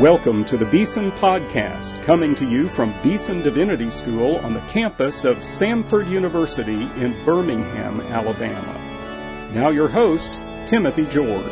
Welcome 0.00 0.46
to 0.46 0.56
the 0.56 0.64
Beeson 0.64 1.12
Podcast, 1.12 2.02
coming 2.04 2.34
to 2.36 2.48
you 2.48 2.70
from 2.70 2.94
Beeson 3.02 3.42
Divinity 3.42 3.90
School 3.90 4.36
on 4.36 4.54
the 4.54 4.60
campus 4.60 5.26
of 5.26 5.36
Samford 5.40 6.08
University 6.08 6.84
in 6.98 7.22
Birmingham, 7.26 8.00
Alabama. 8.00 9.50
Now, 9.52 9.68
your 9.68 9.88
host, 9.88 10.40
Timothy 10.64 11.04
George. 11.04 11.44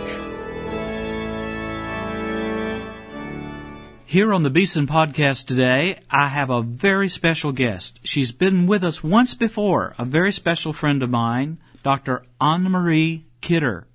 Here 4.07 4.33
on 4.33 4.45
the 4.45 4.51
Beeson 4.51 4.87
Podcast 4.87 5.45
today, 5.45 6.01
I 6.11 6.29
have 6.29 6.49
a 6.49 6.63
very 6.63 7.11
special 7.11 7.53
guest. 7.53 8.01
She's 8.03 8.33
been 8.33 8.67
with 8.67 8.83
us 8.83 9.05
once 9.05 9.35
before, 9.35 9.95
a 9.99 10.07
very 10.07 10.33
special 10.33 10.73
friend 10.73 11.03
of 11.03 11.11
mine, 11.11 11.59
Dr. 11.83 12.25
Anne 12.41 12.63
Marie 12.71 13.27
Kidder. 13.43 13.87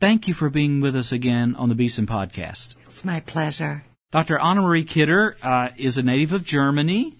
Thank 0.00 0.28
you 0.28 0.32
for 0.32 0.48
being 0.48 0.80
with 0.80 0.96
us 0.96 1.12
again 1.12 1.54
on 1.56 1.68
the 1.68 1.74
Beeson 1.74 2.06
Podcast. 2.06 2.74
It's 2.86 3.04
my 3.04 3.20
pleasure. 3.20 3.84
Dr. 4.10 4.38
Anne 4.38 4.56
Marie 4.56 4.84
Kidder 4.84 5.36
uh, 5.42 5.68
is 5.76 5.98
a 5.98 6.02
native 6.02 6.32
of 6.32 6.42
Germany. 6.42 7.14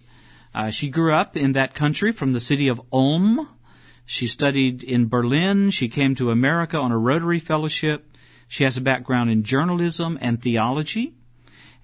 Uh, 0.55 0.71
she 0.71 0.89
grew 0.89 1.13
up 1.13 1.37
in 1.37 1.53
that 1.53 1.75
country 1.75 2.13
from 2.13 2.33
the 2.33 2.41
city 2.41 2.67
of 2.67 2.81
Ulm. 2.91 3.47
She 4.07 4.27
studied 4.27 4.83
in 4.83 5.07
Berlin. 5.07 5.71
She 5.71 5.91
came 5.91 6.15
to 6.15 6.31
America 6.31 6.79
on 6.79 6.91
a 6.91 6.97
Rotary 6.97 7.41
Fellowship. 7.41 8.11
She 8.49 8.65
has 8.65 8.79
a 8.79 8.81
background 8.81 9.31
in 9.31 9.43
journalism 9.43 10.17
and 10.23 10.41
theology 10.41 11.13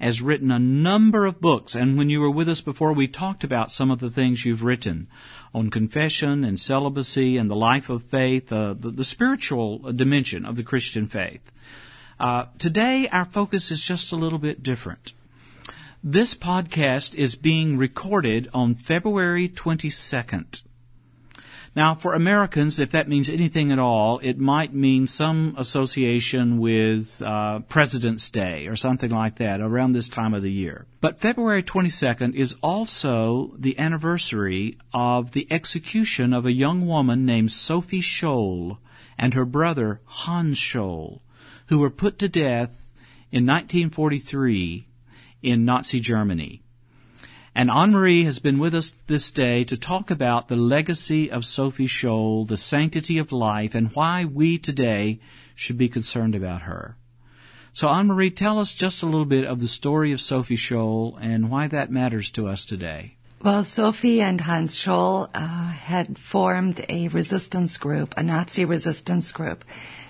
has 0.01 0.23
written 0.23 0.51
a 0.51 0.59
number 0.59 1.25
of 1.25 1.41
books, 1.41 1.75
and 1.75 1.97
when 1.97 2.11
you 2.11 2.21
were 2.21 2.31
with 2.31 2.49
us 2.49 2.61
before, 2.61 2.93
we 2.93 3.07
talked 3.07 3.45
about 3.45 3.71
some 3.71 3.91
of 3.91 4.01
the 4.01 4.11
things 4.11 4.45
you've 4.45 4.65
written 4.65 5.07
on 5.55 5.71
confession 5.71 6.45
and 6.45 6.59
celibacy 6.59 7.37
and 7.37 7.49
the 7.49 7.55
life 7.55 7.89
of 7.91 8.03
faith, 8.03 8.53
uh, 8.53 8.75
the, 8.77 8.91
the, 8.91 9.05
spiritual 9.05 9.79
dimension 9.93 10.45
of 10.45 10.57
the 10.57 10.65
Christian 10.65 11.07
faith. 11.07 11.53
Uh, 12.19 12.47
today, 12.59 13.09
our 13.09 13.25
focus 13.25 13.71
is 13.71 13.81
just 13.81 14.13
a 14.13 14.17
little 14.17 14.39
bit 14.39 14.63
different. 14.63 15.15
This 16.03 16.35
podcast 16.35 17.15
is 17.15 17.35
being 17.35 17.79
recorded 17.79 18.49
on 18.53 18.75
February 18.75 19.49
22nd. 19.49 20.63
Now, 21.77 21.97
for 21.97 22.15
Americans, 22.15 22.79
if 22.79 22.93
that 22.93 23.09
means 23.09 23.29
anything 23.29 23.73
at 23.73 23.81
all, 23.81 24.21
it 24.21 24.39
might 24.39 24.73
mean 24.73 25.09
some 25.09 25.57
association 25.59 26.59
with 26.59 27.21
uh, 27.21 27.61
President's 27.61 28.31
Day 28.31 28.69
or 28.69 28.77
something 28.77 29.11
like 29.11 29.37
that 29.37 29.61
around 29.61 29.91
this 29.91 30.09
time 30.09 30.35
of 30.35 30.43
the 30.43 30.53
year. 30.53 30.87
But 31.01 31.19
February 31.19 31.65
22nd 31.65 32.35
is 32.37 32.55
also 32.63 33.55
the 33.59 33.77
anniversary 33.77 34.79
of 34.93 35.33
the 35.33 35.49
execution 35.51 36.33
of 36.33 36.47
a 36.47 36.53
young 36.53 36.87
woman 36.87 37.27
named 37.27 37.51
Sophie 37.51 38.03
Scholl 38.03 38.79
and 39.19 39.35
her 39.35 39.45
brother 39.45 40.01
Hans 40.05 40.59
Scholl, 40.61 41.21
who 41.67 41.79
were 41.79 41.91
put 41.91 42.19
to 42.19 42.29
death 42.29 42.89
in 43.31 43.47
1943 43.47 44.87
in 45.43 45.65
Nazi 45.65 46.01
Germany. 46.01 46.63
And 47.55 47.71
Anne 47.71 47.93
Marie 47.93 48.25
has 48.25 48.41
been 48.41 48.59
with 48.59 48.75
us 48.75 48.93
this 49.07 49.31
day 49.31 49.63
to 49.65 49.77
talk 49.77 50.11
about 50.11 50.49
the 50.49 50.57
legacy 50.57 51.31
of 51.31 51.45
Sophie 51.45 51.87
Scholl, 51.87 52.49
the 52.49 52.57
sanctity 52.57 53.19
of 53.19 53.31
life, 53.31 53.75
and 53.77 53.95
why 53.95 54.25
we 54.25 54.59
today 54.59 55.21
should 55.55 55.79
be 55.79 55.89
concerned 55.89 56.35
about 56.35 56.63
her. 56.63 56.97
So, 57.73 57.89
Anne 57.89 58.09
Marie, 58.09 58.31
tell 58.31 58.59
us 58.59 58.75
just 58.75 59.03
a 59.03 59.07
little 59.07 59.25
bit 59.25 59.45
of 59.45 59.61
the 59.61 59.69
story 59.69 60.13
of 60.13 60.21
Sophie 60.21 60.57
Scholl 60.57 61.17
and 61.21 61.51
why 61.51 61.69
that 61.69 61.91
matters 61.91 62.31
to 62.31 62.49
us 62.49 62.65
today. 62.65 63.17
Well, 63.43 63.63
Sophie 63.63 64.23
and 64.23 64.41
Hans 64.41 64.75
Scholl 64.75 65.29
uh, 65.35 65.73
had 65.73 66.19
formed 66.19 66.85
a 66.89 67.09
resistance 67.09 67.77
group, 67.77 68.15
a 68.17 68.23
Nazi 68.23 68.65
resistance 68.65 69.33
group. 69.33 69.65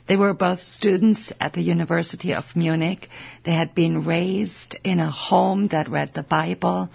They 0.07 0.17
were 0.17 0.35
both 0.35 0.61
students 0.61 1.33
at 1.41 1.55
the 1.55 1.63
University 1.63 2.35
of 2.35 2.55
Munich. 2.55 3.09
They 3.45 3.53
had 3.53 3.75
been 3.75 4.05
raised 4.05 4.77
in 4.85 5.01
a 5.01 5.11
home 5.11 5.69
that 5.69 5.89
read 5.89 6.13
the 6.13 6.23
Bible 6.23 6.91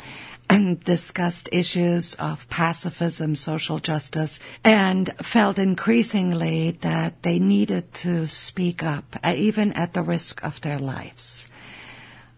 and 0.49 0.83
discussed 0.83 1.49
issues 1.52 2.14
of 2.15 2.49
pacifism, 2.49 3.36
social 3.36 3.80
justice, 3.80 4.39
and 4.64 5.14
felt 5.21 5.59
increasingly 5.59 6.71
that 6.81 7.21
they 7.23 7.39
needed 7.39 7.93
to 7.93 8.27
speak 8.27 8.83
up, 8.83 9.15
uh, 9.23 9.33
even 9.36 9.73
at 9.73 9.93
the 9.93 10.02
risk 10.02 10.43
of 10.43 10.61
their 10.61 10.80
lives. 10.80 11.48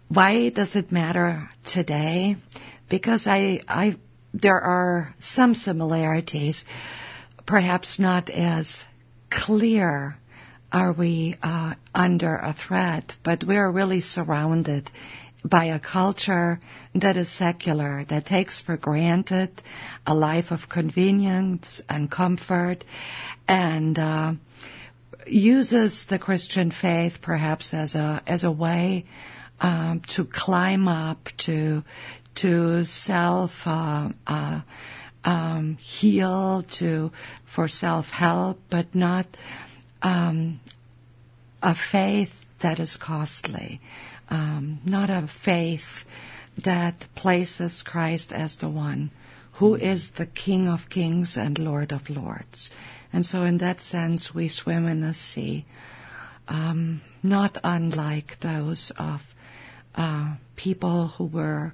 Why 0.09 0.49
does 0.49 0.75
it 0.75 0.91
matter 0.91 1.49
today? 1.63 2.35
Because 2.89 3.27
I, 3.27 3.61
I, 3.67 3.95
there 4.33 4.59
are 4.59 5.15
some 5.19 5.55
similarities, 5.55 6.65
perhaps 7.45 7.97
not 7.97 8.29
as 8.29 8.83
clear 9.29 10.17
are 10.71 10.91
we 10.91 11.35
uh, 11.43 11.73
under 11.93 12.37
a 12.37 12.53
threat, 12.53 13.17
but 13.23 13.43
we 13.43 13.57
are 13.57 13.71
really 13.71 14.01
surrounded 14.01 14.89
by 15.43 15.65
a 15.65 15.79
culture 15.79 16.59
that 16.93 17.17
is 17.17 17.29
secular, 17.29 18.03
that 18.05 18.25
takes 18.25 18.59
for 18.59 18.77
granted 18.77 19.49
a 20.05 20.13
life 20.13 20.51
of 20.51 20.69
convenience 20.69 21.81
and 21.89 22.11
comfort, 22.11 22.85
and 23.47 23.97
uh, 23.97 24.33
uses 25.27 26.05
the 26.05 26.19
Christian 26.19 26.71
faith 26.71 27.21
perhaps 27.21 27.73
as 27.73 27.95
a 27.95 28.21
as 28.27 28.43
a 28.43 28.51
way 28.51 29.05
um, 29.59 30.01
to 30.07 30.25
climb 30.25 30.87
up 30.87 31.29
to 31.37 31.83
to 32.35 32.83
self 32.83 33.67
uh, 33.67 34.09
uh, 34.27 34.61
um, 35.25 35.77
heal 35.77 36.63
to 36.71 37.11
for 37.45 37.67
self 37.67 38.09
help, 38.11 38.61
but 38.69 38.93
not 38.93 39.25
um, 40.01 40.59
a 41.61 41.75
faith 41.75 42.45
that 42.59 42.79
is 42.79 42.97
costly 42.97 43.81
um, 44.31 44.79
not 44.85 45.09
a 45.09 45.27
faith 45.27 46.05
that 46.57 47.05
places 47.15 47.83
Christ 47.83 48.31
as 48.31 48.57
the 48.57 48.69
one 48.69 49.11
who 49.53 49.75
is 49.75 50.11
the 50.11 50.25
King 50.25 50.67
of 50.67 50.89
kings 50.89 51.37
and 51.37 51.59
Lord 51.59 51.91
of 51.91 52.09
lords. 52.09 52.71
And 53.13 53.25
so, 53.25 53.43
in 53.43 53.57
that 53.59 53.81
sense, 53.81 54.33
we 54.33 54.47
swim 54.47 54.87
in 54.87 55.03
a 55.03 55.13
sea, 55.13 55.65
um, 56.47 57.01
not 57.21 57.57
unlike 57.63 58.39
those 58.39 58.91
of 58.91 59.35
uh, 59.95 60.35
people 60.55 61.09
who 61.09 61.25
were 61.25 61.73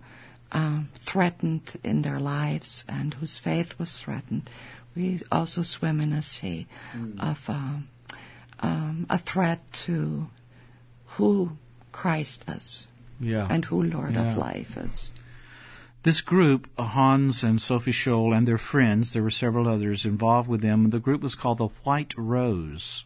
uh, 0.51 0.81
threatened 0.95 1.79
in 1.83 2.01
their 2.01 2.19
lives 2.19 2.83
and 2.89 3.13
whose 3.13 3.37
faith 3.37 3.77
was 3.77 3.99
threatened. 3.99 4.49
We 4.95 5.21
also 5.31 5.61
swim 5.61 6.01
in 6.01 6.11
a 6.11 6.23
sea 6.23 6.65
mm. 6.93 7.21
of 7.21 7.43
uh, 7.47 7.77
um, 8.59 9.05
a 9.09 9.17
threat 9.17 9.61
to 9.85 10.27
who 11.05 11.57
Christ 11.91 12.45
is. 12.47 12.87
Yeah. 13.19 13.47
And 13.49 13.65
who 13.65 13.83
Lord 13.83 14.13
yeah. 14.13 14.31
of 14.31 14.37
life 14.37 14.77
is. 14.77 15.11
This 16.03 16.21
group, 16.21 16.69
Hans 16.79 17.43
and 17.43 17.61
Sophie 17.61 17.91
Scholl 17.91 18.35
and 18.35 18.47
their 18.47 18.59
friends, 18.59 19.11
there 19.11 19.23
were 19.23 19.31
several 19.31 19.67
others 19.67 20.05
involved 20.05 20.47
with 20.47 20.61
them. 20.61 20.91
The 20.91 20.99
group 20.99 21.21
was 21.21 21.35
called 21.35 21.57
the 21.57 21.67
White 21.83 22.13
Rose. 22.15 23.05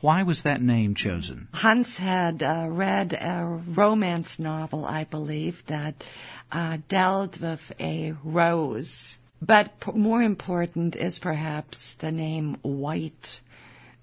Why 0.00 0.24
was 0.24 0.42
that 0.42 0.60
name 0.60 0.96
chosen? 0.96 1.46
Hans 1.54 1.98
had 1.98 2.42
uh, 2.42 2.66
read 2.68 3.12
a 3.12 3.44
romance 3.68 4.40
novel, 4.40 4.84
I 4.84 5.04
believe, 5.04 5.64
that 5.66 6.02
uh, 6.50 6.78
dealt 6.88 7.40
with 7.40 7.72
a 7.78 8.14
rose. 8.24 9.18
But 9.40 9.78
p- 9.78 9.92
more 9.92 10.20
important 10.20 10.96
is 10.96 11.20
perhaps 11.20 11.94
the 11.94 12.10
name 12.10 12.56
White, 12.62 13.40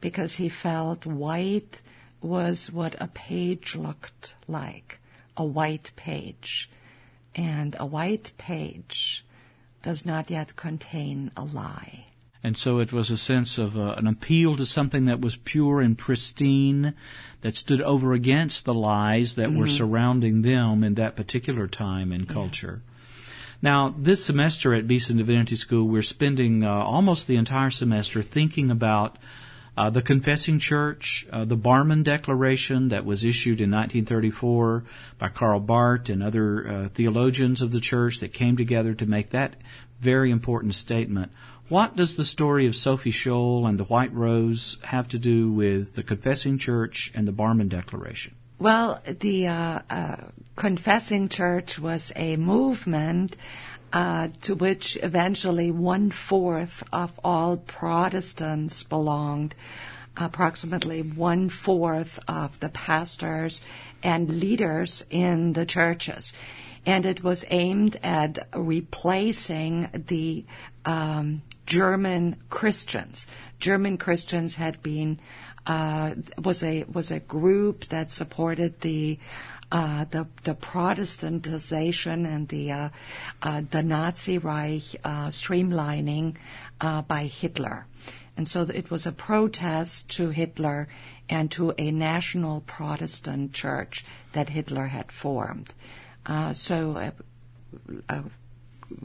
because 0.02 0.36
he 0.36 0.50
felt 0.50 1.06
white 1.06 1.82
was 2.22 2.72
what 2.72 2.96
a 3.00 3.08
page 3.08 3.76
looked 3.76 4.36
like 4.48 5.00
a 5.40 5.46
white 5.46 5.92
page. 5.96 6.70
And 7.34 7.76
a 7.80 7.86
white 7.86 8.34
page 8.38 9.26
does 9.82 10.06
not 10.06 10.30
yet 10.30 10.56
contain 10.56 11.32
a 11.38 11.46
lie. 11.46 12.06
And 12.44 12.58
so 12.58 12.80
it 12.80 12.94
was 12.94 13.12
a 13.12 13.18
sense 13.18 13.58
of 13.58 13.78
uh, 13.78 13.96
an 13.98 14.08
appeal 14.08 14.56
to 14.58 14.66
something 14.66 15.06
that 15.06 15.22
was 15.22 15.36
pure 15.36 15.82
and 15.82 15.98
pristine, 15.98 16.94
that 17.42 17.56
stood 17.56 17.82
over 17.82 18.14
against 18.14 18.66
the 18.66 18.74
lies 18.74 19.36
that 19.36 19.50
mm-hmm. 19.50 19.60
were 19.60 19.68
surrounding 19.68 20.42
them 20.42 20.84
in 20.84 20.96
that 20.96 21.16
particular 21.16 21.68
time 21.68 22.12
and 22.12 22.28
culture. 22.28 22.82
Yes. 22.82 22.84
Now, 23.62 23.94
this 23.98 24.24
semester 24.24 24.74
at 24.74 24.88
Beeson 24.88 25.18
Divinity 25.18 25.58
School, 25.58 25.86
we're 25.86 26.02
spending 26.02 26.64
uh, 26.64 26.72
almost 26.72 27.28
the 27.28 27.36
entire 27.36 27.70
semester 27.70 28.22
thinking 28.22 28.72
about 28.72 29.18
uh, 29.80 29.90
the 29.90 30.02
Confessing 30.02 30.60
Church, 30.60 31.26
uh, 31.32 31.46
the 31.46 31.56
Barmen 31.56 32.04
Declaration 32.04 32.90
that 32.90 33.06
was 33.06 33.24
issued 33.24 33.62
in 33.62 33.72
1934 33.72 34.84
by 35.18 35.30
Karl 35.30 35.62
Barth 35.62 36.10
and 36.10 36.22
other 36.22 36.68
uh, 36.68 36.90
theologians 36.90 37.62
of 37.62 37.72
the 37.72 37.80
church 37.80 38.20
that 38.20 38.34
came 38.34 38.58
together 38.58 38.94
to 38.94 39.06
make 39.06 39.30
that 39.30 39.56
very 40.02 40.32
important 40.32 40.76
statement. 40.76 41.32
What 41.70 41.96
does 41.96 42.18
the 42.18 42.26
story 42.26 42.68
of 42.68 42.76
Sophie 42.76 43.14
Scholl 43.14 43.70
and 43.70 43.80
the 43.80 43.86
White 43.86 44.14
Rose 44.14 44.78
have 44.84 45.08
to 45.10 45.18
do 45.18 45.50
with 45.50 45.94
the 45.94 46.04
Confessing 46.04 46.58
Church 46.58 47.14
and 47.16 47.26
the 47.26 47.32
Barmen 47.32 47.70
Declaration? 47.70 48.36
Well, 48.60 49.02
the 49.06 49.48
uh, 49.48 49.80
uh, 49.90 50.18
Confessing 50.58 51.30
Church 51.30 51.80
was 51.80 52.12
a 52.18 52.36
movement 52.36 53.38
to 53.92 54.56
which 54.56 54.98
eventually 55.02 55.72
one 55.72 56.12
fourth 56.12 56.84
of 56.92 57.20
all 57.24 57.58
Protestants 57.58 58.84
belonged. 58.84 59.56
approximately 60.20 61.02
one 61.02 61.50
fourth 61.50 62.20
of 62.28 62.60
the 62.60 62.70
pastors 62.70 63.62
and 64.04 64.40
leaders 64.40 65.06
in 65.10 65.54
the 65.54 65.66
churches. 65.66 66.34
And 66.86 67.06
it 67.06 67.24
was 67.24 67.46
aimed 67.50 67.98
at 68.04 68.48
replacing 68.56 69.90
the 70.08 70.46
um, 70.86 71.42
German 71.66 72.38
Christians. 72.50 73.28
German 73.60 73.98
Christians 73.98 74.56
had 74.56 74.82
been 74.82 75.20
uh, 75.68 76.16
was 76.42 76.64
a 76.64 76.84
was 76.86 77.12
a 77.12 77.20
group 77.20 77.86
that 77.90 78.12
supported 78.12 78.80
the 78.80 79.20
uh, 79.72 80.06
the, 80.06 80.28
the 80.44 80.56
Protestantization 80.56 82.26
and 82.26 82.48
the 82.48 82.72
uh, 82.72 82.90
uh 83.42 83.62
the 83.70 83.84
Nazi 83.84 84.38
Reich 84.38 84.96
uh, 85.04 85.28
streamlining 85.28 86.36
uh, 86.82 87.02
by 87.04 87.26
Hitler, 87.26 87.86
and 88.36 88.48
so 88.48 88.64
it 88.64 88.90
was 88.90 89.06
a 89.06 89.12
protest 89.12 90.10
to 90.12 90.30
Hitler 90.30 90.88
and 91.30 91.52
to 91.52 91.74
a 91.78 91.92
national 91.92 92.62
Protestant 92.62 93.54
church 93.54 94.06
that 94.34 94.50
Hitler 94.50 94.88
had 94.88 95.12
formed. 95.12 95.74
so 96.54 96.98
a, 96.98 97.14
a 98.10 98.24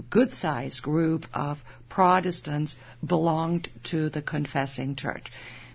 good 0.08 0.32
sized 0.32 0.82
group 0.82 1.26
of 1.34 1.62
Protestants 1.88 2.76
belonged 3.05 3.69
to 3.84 4.08
the 4.08 4.22
confessing 4.22 4.96
church. 4.96 5.31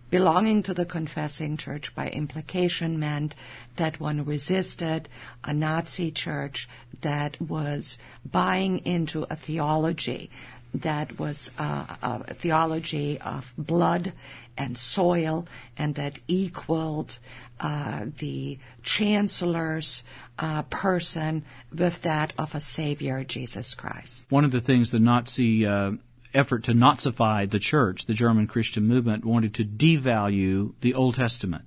Belonging 0.09 0.63
to 0.63 0.73
the 0.73 0.85
confessing 0.85 1.55
church 1.55 1.93
by 1.93 2.09
implication 2.09 2.99
meant 2.99 3.35
that 3.75 3.99
one 3.99 4.25
resisted 4.25 5.07
a 5.43 5.53
Nazi 5.53 6.11
church 6.11 6.67
that 7.01 7.39
was 7.39 7.99
buying 8.25 8.79
into 8.79 9.27
a 9.29 9.35
theology 9.35 10.29
that 10.73 11.17
was 11.19 11.51
uh, 11.57 11.85
a 12.01 12.33
theology 12.33 13.19
of 13.19 13.53
blood 13.57 14.13
and 14.57 14.77
soil 14.77 15.47
and 15.77 15.95
that 15.95 16.19
equaled 16.27 17.17
uh, 17.59 18.05
the 18.17 18.59
chancellor's 18.83 20.03
uh, 20.37 20.61
person 20.63 21.43
with 21.75 22.01
that 22.03 22.33
of 22.37 22.55
a 22.55 22.61
savior, 22.61 23.23
Jesus 23.23 23.73
Christ. 23.73 24.25
One 24.29 24.45
of 24.45 24.51
the 24.51 24.61
things 24.61 24.91
the 24.91 24.99
Nazi 24.99 25.65
uh, 25.65 25.93
effort 26.33 26.63
to 26.65 26.73
Nazify 26.73 27.49
the 27.49 27.59
church, 27.59 28.05
the 28.05 28.13
German 28.13 28.47
Christian 28.47 28.87
movement, 28.87 29.25
wanted 29.25 29.53
to 29.55 29.65
devalue 29.65 30.73
the 30.81 30.93
Old 30.93 31.15
Testament. 31.15 31.65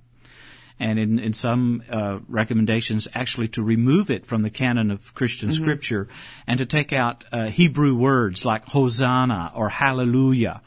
And 0.79 0.97
in, 0.97 1.19
in 1.19 1.33
some 1.33 1.83
uh, 1.89 2.19
recommendations, 2.27 3.07
actually 3.13 3.47
to 3.49 3.63
remove 3.63 4.09
it 4.09 4.25
from 4.25 4.41
the 4.41 4.49
canon 4.49 4.91
of 4.91 5.13
Christian 5.13 5.49
mm-hmm. 5.49 5.63
scripture 5.63 6.07
and 6.47 6.57
to 6.57 6.65
take 6.65 6.91
out 6.91 7.23
uh, 7.31 7.47
Hebrew 7.47 7.95
words 7.95 8.43
like 8.43 8.67
Hosanna 8.69 9.51
or 9.55 9.69
Hallelujah. 9.69 10.61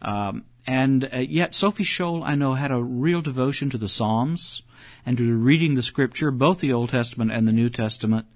Um, 0.00 0.44
and 0.66 1.08
uh, 1.12 1.18
yet, 1.18 1.54
Sophie 1.54 1.84
Scholl, 1.84 2.22
I 2.24 2.34
know, 2.34 2.54
had 2.54 2.70
a 2.70 2.82
real 2.82 3.20
devotion 3.20 3.70
to 3.70 3.78
the 3.78 3.88
Psalms 3.88 4.62
and 5.04 5.16
to 5.16 5.36
reading 5.36 5.74
the 5.74 5.82
scripture, 5.82 6.30
both 6.30 6.60
the 6.60 6.72
Old 6.72 6.90
Testament 6.90 7.32
and 7.32 7.48
the 7.48 7.52
New 7.52 7.68
Testament. 7.68 8.26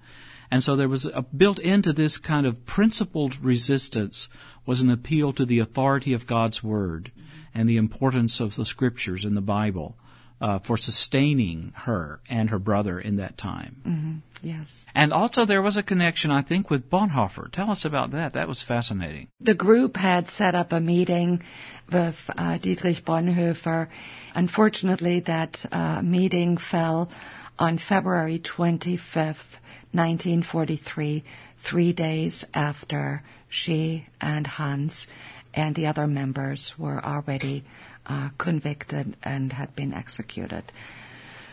And 0.49 0.63
so 0.63 0.75
there 0.75 0.89
was 0.89 1.05
a, 1.05 1.21
built 1.21 1.57
into 1.59 1.93
this 1.93 2.17
kind 2.17 2.45
of 2.45 2.65
principled 2.65 3.43
resistance 3.43 4.29
was 4.65 4.81
an 4.81 4.89
appeal 4.89 5.33
to 5.33 5.45
the 5.45 5.59
authority 5.59 6.13
of 6.13 6.27
God's 6.27 6.63
Word 6.63 7.11
and 7.53 7.67
the 7.67 7.77
importance 7.77 8.39
of 8.39 8.55
the 8.55 8.65
Scriptures 8.65 9.25
in 9.25 9.35
the 9.35 9.41
Bible. 9.41 9.95
Uh, 10.41 10.59
for 10.59 10.75
sustaining 10.75 11.71
her 11.73 12.19
and 12.27 12.49
her 12.49 12.59
brother 12.59 12.99
in 12.99 13.15
that 13.15 13.37
time. 13.37 13.77
Mm-hmm. 13.87 14.45
Yes. 14.45 14.85
And 14.93 15.13
also 15.13 15.45
there 15.45 15.61
was 15.61 15.77
a 15.77 15.83
connection, 15.83 16.31
I 16.31 16.41
think, 16.41 16.69
with 16.69 16.89
Bonhoeffer. 16.89 17.49
Tell 17.49 17.71
us 17.71 17.85
about 17.85 18.11
that. 18.11 18.33
That 18.33 18.49
was 18.49 18.61
fascinating. 18.61 19.29
The 19.39 19.53
group 19.53 19.95
had 19.95 20.27
set 20.27 20.53
up 20.53 20.73
a 20.73 20.81
meeting 20.81 21.43
with 21.89 22.29
uh, 22.37 22.57
Dietrich 22.57 23.05
Bonhoeffer. 23.05 23.87
Unfortunately, 24.35 25.21
that 25.21 25.65
uh, 25.71 26.01
meeting 26.01 26.57
fell 26.57 27.09
on 27.57 27.77
February 27.77 28.39
25th, 28.39 29.59
1943, 29.93 31.23
three 31.59 31.93
days 31.93 32.43
after 32.53 33.23
she 33.53 34.07
and 34.19 34.47
Hans 34.47 35.07
and 35.53 35.75
the 35.75 35.85
other 35.85 36.07
members 36.07 36.77
were 36.79 37.03
already 37.05 37.63
uh, 38.07 38.29
convicted 38.39 39.15
and 39.21 39.53
had 39.53 39.75
been 39.75 39.93
executed. 39.93 40.63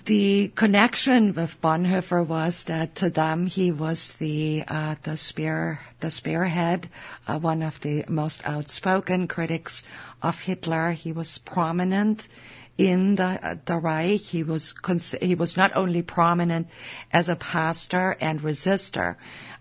The 0.06 0.50
connection 0.54 1.34
with 1.34 1.60
Bonhoeffer 1.60 2.26
was 2.26 2.64
that 2.64 2.94
to 2.96 3.10
them 3.10 3.46
he 3.46 3.70
was 3.70 4.14
the 4.14 4.64
uh, 4.66 4.94
the 5.02 5.18
spear 5.18 5.80
the 6.00 6.10
spearhead, 6.10 6.88
uh, 7.28 7.38
one 7.38 7.62
of 7.62 7.78
the 7.82 8.06
most 8.08 8.40
outspoken 8.46 9.28
critics 9.28 9.84
of 10.22 10.40
Hitler. 10.40 10.92
He 10.92 11.12
was 11.12 11.36
prominent 11.36 12.28
in 12.78 13.16
the 13.16 13.60
the 13.64 13.76
Reich. 13.76 14.20
He 14.20 14.42
was 14.42 14.74
he 15.20 15.34
was 15.34 15.56
not 15.56 15.72
only 15.76 16.02
prominent 16.02 16.68
as 17.12 17.28
a 17.28 17.36
pastor 17.36 18.16
and 18.20 18.40
resistor, 18.40 19.16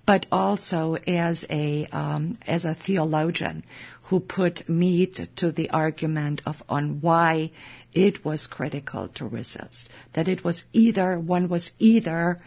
but 0.06 0.26
also 0.32 0.96
as 1.08 1.46
a 1.50 1.86
um, 1.92 2.34
as 2.48 2.66
a 2.66 2.74
theologian 2.74 3.64
who 4.04 4.20
put 4.20 4.68
meat 4.68 5.30
to 5.36 5.52
the 5.52 5.70
argument 5.70 6.42
of 6.46 6.64
on 6.68 7.00
why 7.02 7.52
it 7.94 8.26
was 8.26 8.48
critical 8.48 9.08
to 9.08 9.28
resist. 9.28 9.90
That 10.14 10.28
it 10.28 10.44
was 10.44 10.66
either 10.74 11.20
one 11.20 11.48
was 11.48 11.72
either 11.78 12.40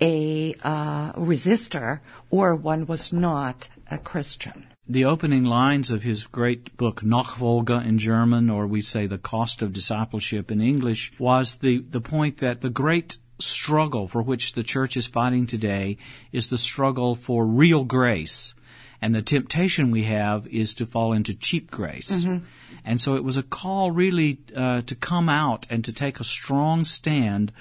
a 0.00 0.54
uh, 0.62 1.12
resistor 1.14 2.00
or 2.30 2.54
one 2.54 2.86
was 2.86 3.12
not 3.12 3.68
a 3.90 3.98
Christian. 3.98 4.66
The 4.90 5.04
opening 5.04 5.44
lines 5.44 5.90
of 5.90 6.02
his 6.02 6.22
great 6.22 6.74
book 6.78 7.02
Nachfolge 7.02 7.84
in 7.84 7.98
German, 7.98 8.48
or 8.48 8.66
we 8.66 8.80
say 8.80 9.06
the 9.06 9.18
cost 9.18 9.60
of 9.60 9.74
discipleship 9.74 10.50
in 10.50 10.62
English, 10.62 11.12
was 11.18 11.56
the, 11.56 11.84
the 11.90 12.00
point 12.00 12.38
that 12.38 12.62
the 12.62 12.70
great 12.70 13.18
struggle 13.38 14.08
for 14.08 14.22
which 14.22 14.54
the 14.54 14.62
church 14.62 14.96
is 14.96 15.06
fighting 15.06 15.46
today 15.46 15.98
is 16.32 16.48
the 16.48 16.56
struggle 16.56 17.14
for 17.14 17.46
real 17.46 17.84
grace. 17.84 18.54
And 19.02 19.14
the 19.14 19.20
temptation 19.20 19.90
we 19.90 20.04
have 20.04 20.46
is 20.46 20.74
to 20.76 20.86
fall 20.86 21.12
into 21.12 21.34
cheap 21.34 21.70
grace. 21.70 22.22
Mm-hmm. 22.22 22.44
And 22.82 22.98
so 22.98 23.14
it 23.14 23.24
was 23.24 23.36
a 23.36 23.42
call 23.42 23.90
really 23.90 24.40
uh, 24.56 24.80
to 24.82 24.94
come 24.94 25.28
out 25.28 25.66
and 25.68 25.84
to 25.84 25.92
take 25.92 26.18
a 26.18 26.24
strong 26.24 26.84
stand, 26.84 27.52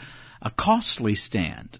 a 0.41 0.49
costly 0.49 1.13
stand, 1.13 1.77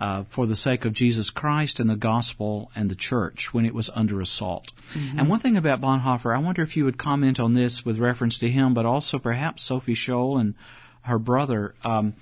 uh, 0.00 0.24
for 0.28 0.46
the 0.46 0.56
sake 0.56 0.84
of 0.84 0.94
Jesus 0.94 1.30
Christ 1.30 1.78
and 1.78 1.90
the 1.90 1.96
gospel 1.96 2.70
and 2.74 2.90
the 2.90 2.94
church 2.94 3.52
when 3.52 3.66
it 3.66 3.74
was 3.74 3.90
under 3.94 4.20
assault. 4.20 4.72
Mm-hmm. 4.94 5.18
And 5.18 5.28
one 5.28 5.40
thing 5.40 5.56
about 5.56 5.80
Bonhoeffer, 5.80 6.34
I 6.34 6.38
wonder 6.38 6.62
if 6.62 6.76
you 6.76 6.86
would 6.86 6.96
comment 6.96 7.38
on 7.38 7.52
this 7.52 7.84
with 7.84 7.98
reference 7.98 8.38
to 8.38 8.50
him, 8.50 8.72
but 8.72 8.86
also 8.86 9.18
perhaps 9.18 9.62
Sophie 9.62 9.94
Scholl 9.94 10.40
and 10.40 10.54
her 11.02 11.18
brother. 11.18 11.74
Um, 11.84 12.14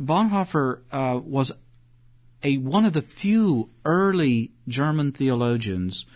Bonhoeffer 0.00 0.80
uh, 0.90 1.20
was 1.22 1.52
a 2.42 2.56
one 2.58 2.84
of 2.84 2.92
the 2.92 3.02
few 3.02 3.68
early 3.84 4.50
German 4.66 5.12
theologians 5.12 6.06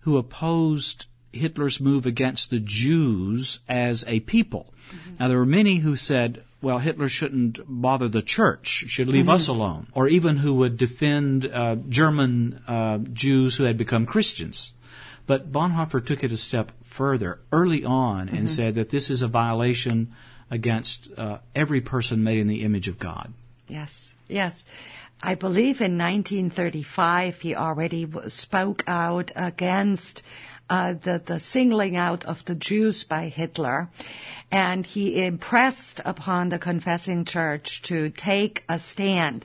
who 0.00 0.16
opposed 0.16 1.06
Hitler's 1.32 1.80
move 1.80 2.04
against 2.04 2.50
the 2.50 2.60
Jews 2.60 3.60
as 3.68 4.04
a 4.06 4.20
people. 4.20 4.72
Mm-hmm. 4.90 5.16
Now 5.18 5.28
there 5.28 5.38
were 5.38 5.46
many 5.46 5.76
who 5.76 5.96
said, 5.96 6.44
well, 6.62 6.78
Hitler 6.78 7.08
shouldn't 7.08 7.60
bother 7.66 8.08
the 8.08 8.22
church, 8.22 8.84
should 8.88 9.08
leave 9.08 9.24
mm-hmm. 9.24 9.34
us 9.34 9.48
alone, 9.48 9.88
or 9.92 10.08
even 10.08 10.36
who 10.36 10.54
would 10.54 10.76
defend 10.76 11.44
uh, 11.44 11.74
German 11.88 12.62
uh, 12.68 12.98
Jews 12.98 13.56
who 13.56 13.64
had 13.64 13.76
become 13.76 14.06
Christians. 14.06 14.72
But 15.26 15.52
Bonhoeffer 15.52 16.04
took 16.04 16.24
it 16.24 16.32
a 16.32 16.36
step 16.36 16.72
further 16.84 17.40
early 17.50 17.84
on 17.84 18.28
and 18.28 18.38
mm-hmm. 18.38 18.46
said 18.46 18.74
that 18.76 18.90
this 18.90 19.10
is 19.10 19.22
a 19.22 19.28
violation 19.28 20.14
against 20.50 21.10
uh, 21.16 21.38
every 21.54 21.80
person 21.80 22.22
made 22.22 22.38
in 22.38 22.46
the 22.46 22.62
image 22.62 22.88
of 22.88 22.98
God. 22.98 23.32
Yes, 23.68 24.14
yes. 24.28 24.64
I 25.22 25.34
believe 25.36 25.80
in 25.80 25.98
1935 25.98 27.40
he 27.40 27.54
already 27.54 28.08
spoke 28.26 28.84
out 28.86 29.30
against 29.34 30.22
the, 30.72 31.20
the 31.24 31.38
singling 31.38 31.96
out 31.96 32.24
of 32.24 32.44
the 32.46 32.54
Jews 32.54 33.04
by 33.04 33.28
Hitler, 33.28 33.90
and 34.50 34.86
he 34.86 35.22
impressed 35.22 36.00
upon 36.04 36.48
the 36.48 36.58
confessing 36.58 37.26
church 37.26 37.82
to 37.82 38.08
take 38.08 38.64
a 38.68 38.78
stand. 38.78 39.44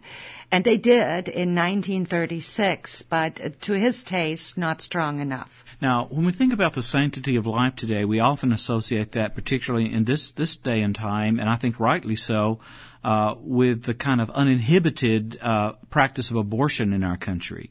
And 0.52 0.64
they 0.64 0.78
did 0.78 1.28
in 1.28 1.54
1936, 1.54 3.02
but 3.02 3.60
to 3.62 3.74
his 3.74 4.04
taste, 4.04 4.58
not 4.58 4.82
strong 4.82 5.20
enough. 5.20 5.66
Now, 5.82 6.06
when 6.06 6.26
we 6.26 6.32
think 6.32 6.54
about 6.54 6.74
the 6.74 6.82
sanctity 6.82 7.36
of 7.36 7.46
life 7.46 7.76
today, 7.76 8.06
we 8.06 8.22
often 8.22 8.54
associate 8.54 9.12
that, 9.12 9.36
particularly 9.36 9.92
in 9.92 10.06
this, 10.06 10.32
this 10.32 10.56
day 10.56 10.82
and 10.82 10.96
time, 10.96 11.40
and 11.40 11.50
I 11.50 11.58
think 11.58 11.78
rightly 11.78 12.16
so, 12.16 12.60
uh, 13.04 13.36
with 13.38 13.84
the 13.84 13.94
kind 13.94 14.22
of 14.22 14.30
uninhibited 14.30 15.38
uh, 15.42 15.74
practice 15.90 16.32
of 16.32 16.38
abortion 16.38 16.94
in 16.94 17.04
our 17.04 17.18
country. 17.18 17.70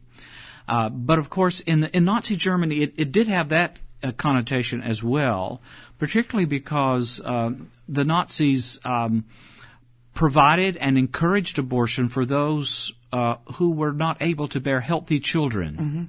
Uh, 0.68 0.88
but 0.88 1.18
of 1.18 1.30
course, 1.30 1.60
in, 1.60 1.80
the, 1.80 1.96
in 1.96 2.04
Nazi 2.04 2.36
Germany, 2.36 2.82
it, 2.82 2.94
it 2.96 3.12
did 3.12 3.28
have 3.28 3.50
that 3.50 3.78
uh, 4.02 4.12
connotation 4.12 4.82
as 4.82 5.02
well, 5.02 5.60
particularly 5.98 6.46
because 6.46 7.20
um, 7.24 7.70
the 7.88 8.04
Nazis 8.04 8.78
um, 8.84 9.24
provided 10.14 10.76
and 10.76 10.98
encouraged 10.98 11.58
abortion 11.58 12.08
for 12.08 12.24
those 12.24 12.92
uh, 13.12 13.36
who 13.54 13.70
were 13.70 13.92
not 13.92 14.16
able 14.20 14.48
to 14.48 14.60
bear 14.60 14.80
healthy 14.80 15.20
children. 15.20 15.76
Mm-hmm 15.76 16.04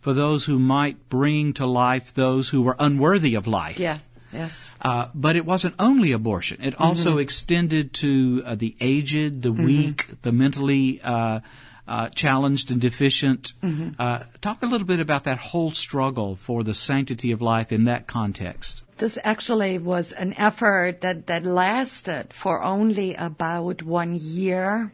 for 0.00 0.14
those 0.14 0.44
who 0.44 0.58
might 0.58 1.08
bring 1.08 1.52
to 1.54 1.66
life 1.66 2.14
those 2.14 2.48
who 2.48 2.62
were 2.62 2.76
unworthy 2.78 3.34
of 3.34 3.46
life. 3.46 3.78
Yes. 3.78 4.00
yes. 4.32 4.74
Uh, 4.80 5.08
but 5.14 5.36
it 5.36 5.44
wasn't 5.44 5.74
only 5.78 6.12
abortion. 6.12 6.62
It 6.62 6.80
also 6.80 7.10
mm-hmm. 7.10 7.20
extended 7.20 7.92
to 7.94 8.42
uh, 8.46 8.54
the 8.54 8.76
aged, 8.80 9.42
the 9.42 9.52
mm-hmm. 9.52 9.64
weak, 9.64 10.08
the 10.22 10.32
mentally 10.32 11.00
uh, 11.02 11.40
uh, 11.88 12.08
challenged 12.10 12.70
and 12.70 12.80
deficient. 12.80 13.54
Mm-hmm. 13.62 13.90
Uh, 13.98 14.24
talk 14.40 14.62
a 14.62 14.66
little 14.66 14.86
bit 14.86 15.00
about 15.00 15.24
that 15.24 15.38
whole 15.38 15.70
struggle 15.70 16.36
for 16.36 16.62
the 16.62 16.74
sanctity 16.74 17.32
of 17.32 17.42
life 17.42 17.72
in 17.72 17.84
that 17.84 18.06
context. 18.06 18.84
This 18.98 19.18
actually 19.24 19.78
was 19.78 20.12
an 20.12 20.34
effort 20.34 21.00
that, 21.00 21.26
that 21.28 21.44
lasted 21.44 22.32
for 22.32 22.62
only 22.62 23.14
about 23.14 23.82
one 23.82 24.14
year. 24.14 24.92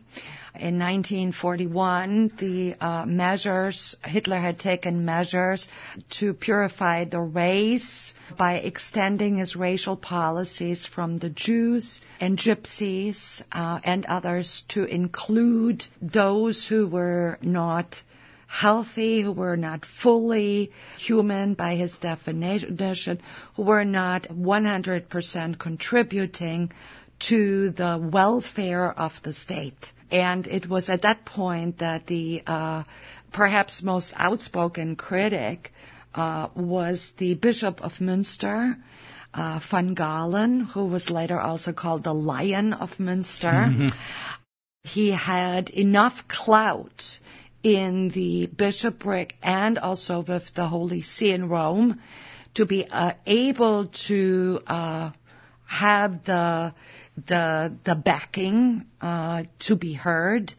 In 0.57 0.79
1941, 0.79 2.31
the 2.37 2.77
uh, 2.81 3.05
measures, 3.07 3.97
Hitler 4.05 4.39
had 4.39 4.57
taken 4.57 5.05
measures 5.05 5.67
to 6.11 6.33
purify 6.33 7.03
the 7.03 7.21
race 7.21 8.15
by 8.37 8.55
extending 8.55 9.39
his 9.39 9.57
racial 9.57 9.97
policies 9.97 10.87
from 10.87 11.17
the 11.17 11.29
Jews 11.29 12.03
and 12.21 12.39
Gypsies 12.39 13.43
uh, 13.51 13.81
and 13.83 14.07
others 14.07 14.61
to 14.69 14.85
include 14.85 15.89
those 16.01 16.69
who 16.69 16.87
were 16.87 17.37
not 17.43 18.05
healthy, 18.47 19.23
who 19.23 19.33
were 19.33 19.57
not 19.57 19.85
fully 19.85 20.71
human 20.97 21.55
by 21.55 21.75
his 21.75 21.99
definition, 21.99 23.21
who 23.57 23.63
were 23.63 23.85
not 23.85 24.23
100% 24.29 25.59
contributing 25.59 26.71
to 27.19 27.71
the 27.71 27.99
welfare 27.99 28.93
of 28.93 29.21
the 29.23 29.33
state. 29.33 29.93
And 30.15 30.47
it 30.47 30.69
was 30.69 30.89
at 30.89 31.03
that 31.03 31.25
point 31.25 31.79
that 31.79 32.07
the 32.07 32.41
uh, 32.47 32.85
perhaps 33.33 33.83
most 33.83 34.13
outspoken 34.15 34.95
critic 34.95 35.73
uh, 36.15 36.47
was 36.55 37.11
the 37.19 37.35
Bishop 37.35 37.83
of 37.83 37.99
Münster, 37.99 38.81
uh, 39.35 39.59
von 39.59 39.95
Galen, 39.95 40.61
who 40.61 40.85
was 40.85 41.11
later 41.11 41.41
also 41.41 41.73
called 41.73 42.05
the 42.05 42.15
Lion 42.15 42.75
of 42.75 42.99
Münster. 42.99 43.75
Mm-hmm. 43.75 43.89
He 44.85 45.11
had 45.11 45.69
enough 45.71 46.29
clout 46.29 47.19
in 47.65 48.11
the 48.11 48.47
bishopric 48.47 49.37
and 49.43 49.79
also 49.79 50.21
with 50.21 50.55
the 50.55 50.69
Holy 50.69 51.03
See 51.03 51.33
in 51.33 51.49
Rome 51.49 51.99
to 52.55 52.65
be 52.65 52.87
uh, 52.89 53.15
able 53.27 53.87
to 53.87 54.63
uh, 54.69 55.11
have 55.65 56.23
the 56.23 56.73
the 57.17 57.75
the 57.85 57.95
backing 57.95 58.87
uh, 59.01 59.45
to 59.61 59.77
be 59.77 59.95
heard. 59.95 60.55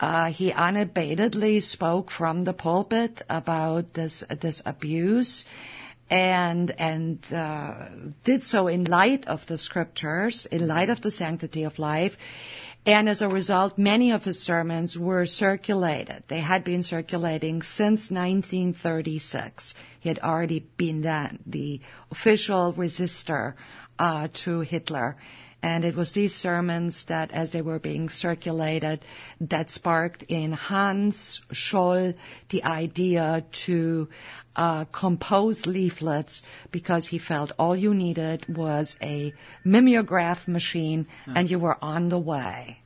Uh, 0.00 0.26
he 0.26 0.50
unabatedly 0.50 1.62
spoke 1.62 2.10
from 2.10 2.42
the 2.42 2.52
pulpit 2.52 3.22
about 3.28 3.94
this 3.94 4.24
this 4.40 4.60
abuse, 4.66 5.46
and 6.10 6.72
and 6.78 7.32
uh, 7.32 7.88
did 8.24 8.42
so 8.42 8.66
in 8.66 8.84
light 8.84 9.26
of 9.26 9.46
the 9.46 9.56
scriptures, 9.56 10.46
in 10.46 10.66
light 10.66 10.90
of 10.90 11.00
the 11.00 11.10
sanctity 11.10 11.62
of 11.62 11.78
life. 11.78 12.16
And 12.86 13.08
as 13.08 13.22
a 13.22 13.28
result, 13.28 13.78
many 13.78 14.12
of 14.12 14.24
his 14.24 14.42
sermons 14.42 14.98
were 14.98 15.24
circulated. 15.24 16.24
They 16.28 16.40
had 16.40 16.64
been 16.64 16.82
circulating 16.82 17.62
since 17.62 18.10
1936. 18.10 19.74
He 20.00 20.10
had 20.10 20.18
already 20.18 20.66
been 20.76 21.00
that, 21.02 21.38
the 21.46 21.80
official 22.10 22.74
resistor 22.74 23.54
uh, 23.98 24.28
to 24.34 24.60
Hitler. 24.60 25.16
And 25.64 25.82
it 25.82 25.96
was 25.96 26.12
these 26.12 26.34
sermons 26.34 27.06
that, 27.06 27.32
as 27.32 27.52
they 27.52 27.62
were 27.62 27.78
being 27.78 28.10
circulated, 28.10 29.02
that 29.40 29.70
sparked 29.70 30.22
in 30.28 30.52
Hans 30.52 31.40
Scholl 31.54 32.12
the 32.50 32.62
idea 32.64 33.46
to 33.64 34.10
uh, 34.56 34.84
compose 34.92 35.64
leaflets 35.64 36.42
because 36.70 37.06
he 37.06 37.16
felt 37.16 37.52
all 37.58 37.74
you 37.74 37.94
needed 37.94 38.44
was 38.54 38.98
a 39.00 39.32
mimeograph 39.64 40.46
machine 40.46 41.06
and 41.34 41.50
you 41.50 41.58
were 41.58 41.78
on 41.80 42.10
the 42.10 42.18
way. 42.18 42.83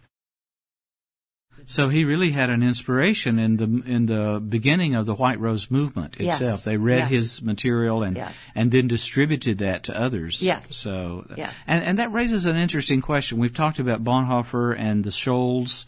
So 1.67 1.89
he 1.89 2.05
really 2.05 2.31
had 2.31 2.51
an 2.51 2.63
inspiration 2.63 3.39
in 3.39 3.57
the 3.57 3.83
in 3.87 4.07
the 4.07 4.41
beginning 4.41 4.95
of 4.95 5.07
the 5.07 5.15
White 5.15 5.39
Rose 5.41 5.71
movement 5.71 6.15
itself. 6.15 6.41
Yes. 6.41 6.65
They 6.65 6.77
read 6.77 6.99
yes. 6.99 7.11
his 7.11 7.43
material 7.43 8.03
and 8.03 8.17
yes. 8.17 8.35
and 8.55 8.71
then 8.71 8.89
distributed 8.89 9.59
that 9.59 9.85
to 9.85 9.99
others. 9.99 10.43
Yes. 10.43 10.75
So 10.75 11.27
yes. 11.37 11.53
and 11.67 11.85
and 11.85 11.99
that 11.99 12.13
raises 12.13 12.47
an 12.47 12.57
interesting 12.57 13.01
question. 13.01 13.39
We've 13.39 13.55
talked 13.55 13.79
about 13.79 14.03
Bonhoeffer 14.03 14.79
and 14.79 15.05
the 15.05 15.11
Scholls, 15.13 15.87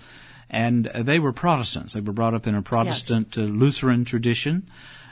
and 0.49 0.87
they 0.95 1.19
were 1.19 1.33
Protestants. 1.33 1.95
They 1.95 2.00
were 2.00 2.12
brought 2.12 2.35
up 2.35 2.47
in 2.47 2.55
a 2.55 2.62
Protestant 2.62 3.39
uh, 3.39 3.43
Lutheran 3.43 4.05
tradition. 4.05 4.69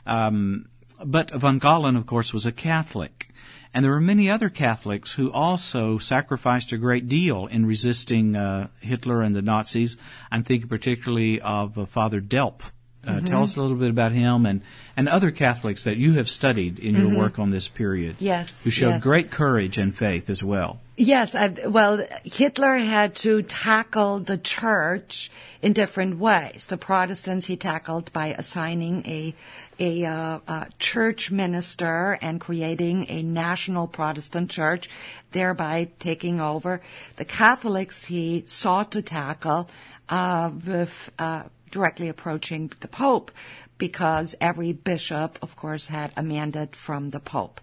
Um, 0.06 0.68
but 1.04 1.30
von 1.30 1.58
Galen, 1.58 1.96
of 1.96 2.06
course, 2.06 2.32
was 2.32 2.46
a 2.46 2.52
Catholic. 2.52 3.28
And 3.74 3.84
there 3.84 3.92
were 3.92 4.00
many 4.00 4.30
other 4.30 4.48
Catholics 4.48 5.12
who 5.12 5.30
also 5.30 5.98
sacrificed 5.98 6.72
a 6.72 6.78
great 6.78 7.08
deal 7.08 7.46
in 7.46 7.66
resisting 7.66 8.34
uh, 8.34 8.68
Hitler 8.80 9.22
and 9.22 9.36
the 9.36 9.42
Nazis. 9.42 9.96
I'm 10.30 10.44
thinking 10.44 10.68
particularly 10.68 11.40
of 11.40 11.78
uh, 11.78 11.86
Father 11.86 12.20
Delp. 12.20 12.62
Uh, 13.08 13.12
mm-hmm. 13.12 13.26
Tell 13.26 13.42
us 13.42 13.56
a 13.56 13.62
little 13.62 13.76
bit 13.76 13.88
about 13.88 14.12
him 14.12 14.44
and, 14.44 14.60
and 14.96 15.08
other 15.08 15.30
Catholics 15.30 15.84
that 15.84 15.96
you 15.96 16.12
have 16.14 16.28
studied 16.28 16.78
in 16.78 16.94
mm-hmm. 16.94 17.06
your 17.06 17.18
work 17.18 17.38
on 17.38 17.50
this 17.50 17.66
period. 17.66 18.16
Yes. 18.18 18.64
Who 18.64 18.70
showed 18.70 18.90
yes. 18.90 19.02
great 19.02 19.30
courage 19.30 19.78
and 19.78 19.96
faith 19.96 20.28
as 20.28 20.42
well. 20.42 20.80
Yes, 21.00 21.36
I, 21.36 21.48
well, 21.68 22.04
Hitler 22.24 22.74
had 22.74 23.14
to 23.16 23.42
tackle 23.42 24.18
the 24.18 24.36
church 24.36 25.30
in 25.62 25.72
different 25.72 26.18
ways. 26.18 26.66
The 26.66 26.76
Protestants 26.76 27.46
he 27.46 27.56
tackled 27.56 28.12
by 28.12 28.34
assigning 28.36 29.06
a 29.06 29.34
a, 29.78 30.04
uh, 30.04 30.40
a 30.48 30.66
church 30.80 31.30
minister 31.30 32.18
and 32.20 32.40
creating 32.40 33.06
a 33.08 33.22
national 33.22 33.86
Protestant 33.86 34.50
church, 34.50 34.90
thereby 35.30 35.88
taking 36.00 36.40
over. 36.40 36.80
The 37.14 37.24
Catholics 37.24 38.06
he 38.06 38.42
sought 38.46 38.90
to 38.90 39.02
tackle 39.02 39.70
uh, 40.08 40.50
with 40.66 41.12
uh, 41.16 41.44
directly 41.70 42.08
approaching 42.08 42.70
the 42.80 42.88
Pope, 42.88 43.30
because 43.78 44.34
every 44.40 44.72
bishop, 44.72 45.38
of 45.42 45.56
course, 45.56 45.86
had 45.88 46.12
a 46.16 46.22
mandate 46.22 46.74
from 46.74 47.10
the 47.10 47.20
Pope. 47.20 47.60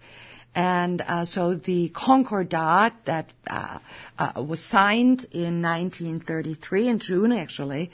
And 0.56 1.02
uh, 1.02 1.26
so 1.26 1.54
the 1.54 1.90
Concordat 1.90 2.94
that 3.04 3.30
uh, 3.46 3.78
uh, 4.18 4.42
was 4.42 4.60
signed 4.60 5.26
in 5.30 5.60
1933, 5.60 6.88
in 6.88 6.98
June 6.98 7.30
actually, 7.30 7.90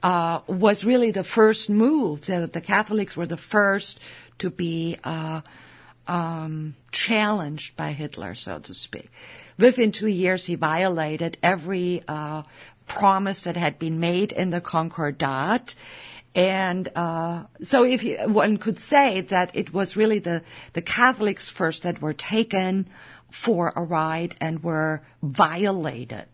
uh, 0.00 0.38
was 0.46 0.84
really 0.84 1.10
the 1.10 1.24
first 1.24 1.68
move. 1.68 2.26
The, 2.26 2.46
the, 2.46 2.60
Catholics 2.60 3.16
were 3.16 3.26
the 3.26 3.36
first 3.36 3.98
to 4.38 4.48
be 4.48 4.96
uh, 5.02 5.40
um, 6.06 6.76
challenged 6.92 7.76
by 7.76 7.90
Hitler, 7.90 8.36
so 8.36 8.60
to 8.60 8.74
speak. 8.74 9.10
Within 9.58 9.90
two 9.90 10.06
years, 10.06 10.44
he 10.44 10.54
violated 10.54 11.36
every 11.42 12.02
uh, 12.06 12.42
promise 12.86 13.42
that 13.42 13.56
had 13.56 13.78
been 13.78 14.00
made 14.00 14.32
in 14.32 14.50
the 14.50 14.60
Concordat 14.60 15.74
and 16.34 16.88
uh, 16.96 17.44
so, 17.62 17.84
if 17.84 18.02
you, 18.02 18.16
one 18.26 18.56
could 18.56 18.76
say 18.76 19.20
that 19.20 19.54
it 19.54 19.72
was 19.72 19.96
really 19.96 20.18
the 20.18 20.42
the 20.72 20.82
Catholics 20.82 21.48
first 21.48 21.84
that 21.84 22.02
were 22.02 22.12
taken 22.12 22.88
for 23.30 23.72
a 23.76 23.82
ride 23.82 24.34
and 24.40 24.62
were 24.62 25.02
violated 25.22 26.26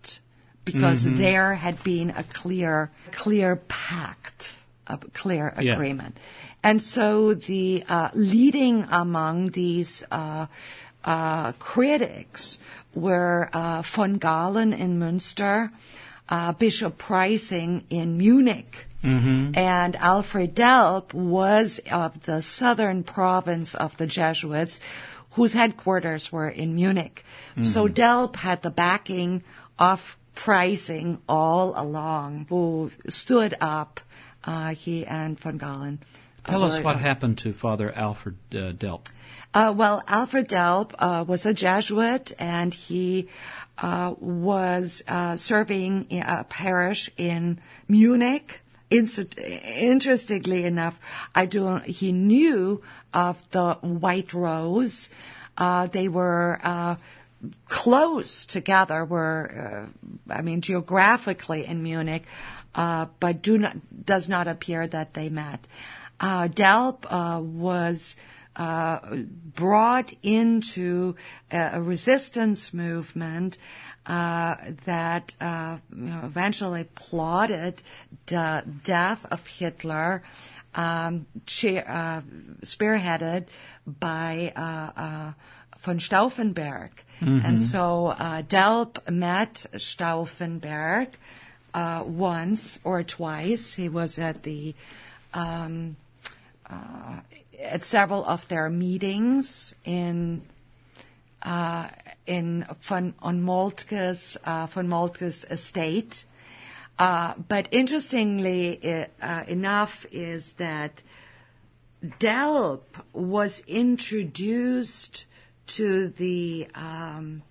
because 0.65 1.05
mm-hmm. 1.05 1.19
there 1.19 1.55
had 1.55 1.83
been 1.85 2.11
a 2.11 2.23
clear 2.23 2.91
clear 3.11 3.57
pact, 3.57 4.57
a 4.87 4.97
clear 4.97 5.53
agreement, 5.55 6.17
yeah. 6.17 6.71
and 6.71 6.83
so 6.83 7.35
the 7.35 7.85
uh, 7.89 8.09
leading 8.15 8.87
among 8.91 9.51
these. 9.51 10.05
Uh, 10.11 10.47
uh 11.03 11.53
critics 11.53 12.59
were 12.95 13.49
uh, 13.55 13.81
von 13.81 14.19
Galen 14.19 14.75
in 14.75 15.01
Münster, 15.01 15.71
uh, 16.31 16.53
Bishop 16.53 16.97
Preysing 16.99 17.85
in 17.91 18.17
Munich, 18.17 18.87
Mm-hmm. 19.03 19.57
And 19.57 19.97
Alfred 19.97 20.55
Delp 20.55 21.15
was 21.15 21.81
of 21.91 22.23
the 22.23 22.43
southern 22.43 23.03
province 23.03 23.75
of 23.75 23.97
the 23.97 24.07
Jesuits, 24.07 24.81
whose 25.33 25.53
headquarters 25.53 26.31
were 26.31 26.49
in 26.49 26.75
Munich. 26.75 27.25
Mm-hmm. 27.53 27.63
So 27.63 27.89
Delp 27.89 28.37
had 28.37 28.63
the 28.63 28.71
backing 28.71 29.43
of 29.79 30.17
Preysing 30.37 31.19
all 31.29 31.75
along, 31.77 32.47
who 32.49 32.91
stood 33.09 33.55
up, 33.61 34.01
uh, 34.45 34.75
he 34.75 35.07
and 35.07 35.39
von 35.39 35.59
Galen. 35.59 35.99
Tell 36.51 36.65
us 36.65 36.81
what 36.81 36.97
happened 36.97 37.39
to 37.39 37.53
Father 37.53 37.93
Alfred 37.93 38.37
uh, 38.53 38.73
Delp. 38.73 39.07
Uh, 39.53 39.73
well, 39.77 40.03
Alfred 40.07 40.49
Delp 40.49 40.93
uh, 40.99 41.25
was 41.27 41.47
a 41.47 41.55
Jesuit, 41.55 42.33
and 42.39 42.73
he 42.73 43.29
uh, 43.79 44.15
was 44.19 45.03
uh, 45.09 45.37
serving 45.37 46.07
in 46.11 46.23
a 46.23 46.45
parish 46.45 47.11
in 47.17 47.61
Munich 47.89 48.61
interestingly 48.91 50.65
enough, 50.65 50.99
I 51.35 51.47
do. 51.47 51.77
He 51.77 52.13
knew 52.13 52.83
of 53.15 53.39
the 53.51 53.75
White 53.75 54.35
Rose. 54.35 55.11
Uh, 55.57 55.87
they 55.87 56.09
were 56.09 56.61
uh, 56.63 56.97
close 57.69 58.47
together. 58.47 59.05
Were 59.05 59.89
uh, 60.29 60.33
I 60.33 60.43
mean 60.43 60.61
geographically 60.61 61.67
in 61.67 61.83
Munich, 61.83 62.25
uh, 62.75 63.07
but 63.21 63.43
do 63.43 63.59
not 63.59 63.77
does 64.05 64.29
not 64.29 64.49
appear 64.49 64.87
that 64.87 65.15
they 65.15 65.29
met. 65.29 65.65
Uh, 66.21 66.49
Delp 66.49 67.07
uh, 67.09 67.41
was 67.41 68.17
uh, 68.57 68.99
brought 69.55 70.13
into 70.23 71.17
a, 71.51 71.81
resistance 71.81 72.75
movement 72.75 73.57
uh, 74.07 74.57
that 74.85 75.35
uh, 75.41 75.79
you 75.97 76.05
know, 76.05 76.21
eventually 76.25 76.85
plotted 76.95 77.83
the 78.27 78.65
death 78.85 79.25
of 79.31 79.47
Hitler, 79.47 80.23
um, 80.75 81.27
che- 81.47 81.79
uh, 81.79 82.21
spearheaded 82.63 83.47
by 83.87 84.53
uh, 84.57 85.01
uh, 85.01 85.33
von 85.79 85.99
Stauffenberg. 85.99 86.91
And 87.23 87.61
so 87.61 88.09
uh, 88.09 88.43
Delp 88.43 89.11
met 89.11 89.67
Stauffenberg 89.75 91.09
uh, 91.75 92.03
once 92.07 92.79
or 92.83 93.03
twice. 93.03 93.75
He 93.75 93.89
was 93.91 94.19
at 94.19 94.43
the 94.43 94.75
um, 95.35 95.97
uh, 96.71 97.21
at 97.59 97.83
several 97.85 98.25
of 98.25 98.47
their 98.49 98.71
meetings 98.71 99.75
in 99.85 100.43
uh, 101.43 101.89
in 102.27 102.67
von 102.83 103.15
on 103.21 103.43
Moltke's 103.43 104.37
uh, 104.45 104.67
von 104.67 104.89
Moltke's 104.89 105.45
estate. 105.51 106.25
Uh, 106.99 107.33
but 107.49 107.67
interestingly 107.71 109.07
uh, 109.23 109.45
enough, 109.49 110.05
is 110.13 110.53
that 110.55 111.03
Delp 112.05 112.83
was 113.15 113.63
introduced 113.67 115.25
to 115.67 116.09
the 116.09 116.69
um, 116.75 117.43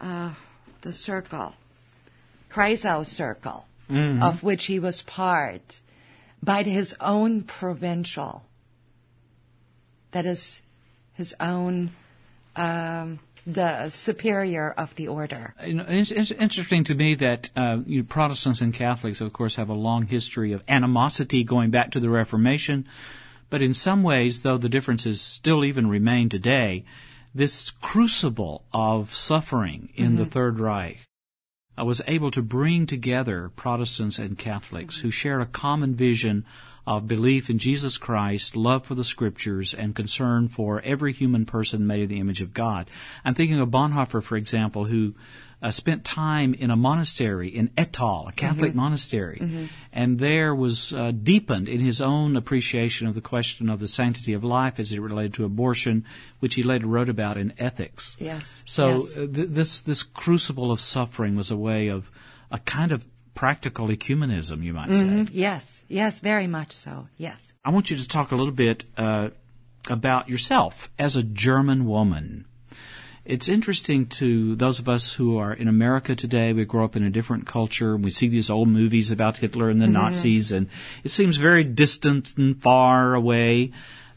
uh, 0.00 0.32
the 0.80 0.92
circle, 0.92 1.54
Kreisau 2.50 3.04
circle, 3.04 3.66
of 3.90 4.42
which 4.42 4.66
he 4.66 4.78
was 4.78 5.02
part, 5.02 5.80
by 6.42 6.62
his 6.62 6.96
own 7.00 7.42
provincial. 7.42 8.44
That 10.12 10.26
is, 10.26 10.62
his 11.14 11.34
own 11.40 11.90
um, 12.56 13.18
the 13.46 13.88
superior 13.88 14.70
of 14.70 14.94
the 14.96 15.08
order. 15.08 15.54
You 15.64 15.74
know, 15.74 15.86
it's, 15.88 16.10
it's 16.10 16.30
interesting 16.30 16.84
to 16.84 16.94
me 16.94 17.14
that 17.14 17.50
uh, 17.56 17.78
you 17.86 18.04
Protestants 18.04 18.60
and 18.60 18.74
Catholics, 18.74 19.20
of 19.20 19.32
course, 19.32 19.54
have 19.54 19.70
a 19.70 19.74
long 19.74 20.06
history 20.06 20.52
of 20.52 20.62
animosity 20.68 21.44
going 21.44 21.70
back 21.70 21.92
to 21.92 22.00
the 22.00 22.10
Reformation. 22.10 22.86
But 23.50 23.62
in 23.62 23.72
some 23.72 24.02
ways, 24.02 24.42
though 24.42 24.58
the 24.58 24.68
differences 24.68 25.20
still 25.20 25.64
even 25.64 25.88
remain 25.88 26.28
today, 26.28 26.84
this 27.34 27.70
crucible 27.70 28.64
of 28.72 29.14
suffering 29.14 29.88
in 29.94 30.16
the 30.16 30.26
Third 30.26 30.60
Reich 30.60 31.07
uh, 31.78 31.84
was 31.84 32.02
able 32.06 32.30
to 32.30 32.42
bring 32.42 32.86
together 32.86 33.50
Protestants 33.56 34.18
and 34.18 34.38
Catholics 34.38 35.00
who 35.00 35.10
share 35.10 35.40
a 35.40 35.46
common 35.46 35.94
vision 35.94 36.44
of 36.86 37.06
belief 37.06 37.50
in 37.50 37.58
Jesus 37.58 37.98
Christ, 37.98 38.56
love 38.56 38.86
for 38.86 38.94
the 38.94 39.04
Scriptures, 39.04 39.74
and 39.74 39.94
concern 39.94 40.48
for 40.48 40.80
every 40.80 41.12
human 41.12 41.44
person 41.44 41.86
made 41.86 42.00
in 42.00 42.08
the 42.08 42.18
image 42.18 42.40
of 42.40 42.54
God. 42.54 42.88
I'm 43.24 43.34
thinking 43.34 43.60
of 43.60 43.68
Bonhoeffer, 43.68 44.22
for 44.22 44.36
example, 44.36 44.86
who 44.86 45.14
uh, 45.60 45.70
spent 45.70 46.04
time 46.04 46.54
in 46.54 46.70
a 46.70 46.76
monastery 46.76 47.48
in 47.48 47.68
Ettal, 47.70 48.28
a 48.28 48.32
Catholic 48.32 48.74
monastery, 48.74 49.68
and 49.92 50.18
there 50.18 50.54
was 50.54 50.92
uh, 50.92 51.10
deepened 51.10 51.68
in 51.68 51.80
his 51.80 52.00
own 52.00 52.36
appreciation 52.36 53.06
of 53.08 53.14
the 53.14 53.20
question 53.20 53.68
of 53.68 53.80
the 53.80 53.88
sanctity 53.88 54.34
of 54.34 54.44
life 54.44 54.78
as 54.78 54.92
it 54.92 55.00
related 55.00 55.34
to 55.34 55.44
abortion, 55.44 56.04
which 56.38 56.54
he 56.54 56.62
later 56.62 56.86
wrote 56.86 57.08
about 57.08 57.36
in 57.36 57.52
Ethics. 57.58 58.16
Yes. 58.20 58.62
So 58.66 58.98
yes. 58.98 59.16
uh, 59.16 59.26
th- 59.32 59.48
this 59.50 59.80
this 59.82 60.02
crucible 60.02 60.70
of 60.70 60.80
suffering 60.80 61.34
was 61.34 61.50
a 61.50 61.56
way 61.56 61.88
of 61.88 62.10
a 62.50 62.58
kind 62.58 62.92
of 62.92 63.04
practical 63.34 63.86
ecumenism, 63.86 64.64
you 64.64 64.72
might 64.72 64.92
say. 64.92 65.26
yes, 65.32 65.84
yes, 65.86 66.20
very 66.20 66.48
much 66.48 66.72
so. 66.72 67.06
Yes. 67.16 67.52
I 67.64 67.70
want 67.70 67.88
you 67.90 67.96
to 67.96 68.08
talk 68.08 68.32
a 68.32 68.36
little 68.36 68.52
bit 68.52 68.84
uh, 68.96 69.30
about 69.88 70.28
yourself 70.28 70.90
as 70.98 71.14
a 71.14 71.22
German 71.22 71.86
woman. 71.86 72.46
It's 73.28 73.46
interesting 73.46 74.06
to 74.06 74.56
those 74.56 74.78
of 74.78 74.88
us 74.88 75.12
who 75.12 75.36
are 75.36 75.52
in 75.52 75.68
America 75.68 76.16
today. 76.16 76.54
We 76.54 76.64
grow 76.64 76.86
up 76.86 76.96
in 76.96 77.02
a 77.02 77.10
different 77.10 77.46
culture. 77.46 77.94
We 77.94 78.10
see 78.10 78.28
these 78.28 78.48
old 78.48 78.68
movies 78.68 79.10
about 79.10 79.36
Hitler 79.36 79.68
and 79.68 79.82
the 79.82 79.86
Nazis, 79.86 80.50
and 80.50 80.70
it 81.04 81.10
seems 81.10 81.36
very 81.36 81.62
distant 81.62 82.38
and 82.38 82.58
far 82.58 83.12
away. 83.12 83.72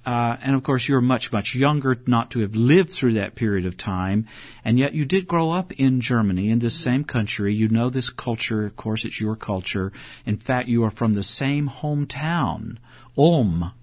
Uh, 0.06 0.38
and 0.41 0.56
of 0.56 0.63
course, 0.63 0.88
you're 0.88 1.02
much, 1.02 1.30
much 1.30 1.56
younger 1.56 2.00
not 2.08 2.32
to 2.32 2.39
have 2.39 2.56
lived 2.56 2.91
through 2.91 3.15
that 3.15 3.36
period 3.36 3.65
of 3.65 3.76
time. 3.76 4.28
And 4.63 4.80
yet 4.80 4.93
you 4.93 5.04
did 5.04 5.28
grow 5.28 5.52
up 5.52 5.74
in 5.74 6.00
Germany, 6.00 6.50
in 6.50 6.60
this 6.60 6.80
same 6.80 7.04
country. 7.04 7.54
You 7.54 7.67
know 7.67 7.89
this 7.89 8.10
culture. 8.10 8.65
Of 8.65 8.78
course, 8.78 9.04
it's 9.04 9.19
your 9.19 9.36
culture. 9.36 9.91
In 10.26 10.38
fact, 10.38 10.69
you 10.69 10.86
are 10.86 10.89
from 10.89 11.12
the 11.12 11.21
same 11.21 11.67
hometown, 11.67 12.78
Ulm, 13.17 13.74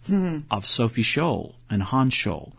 of 0.51 0.65
Sophie 0.65 1.03
Scholl 1.03 1.53
and 1.69 1.83
Hans 1.83 2.15
Scholl. 2.15 2.53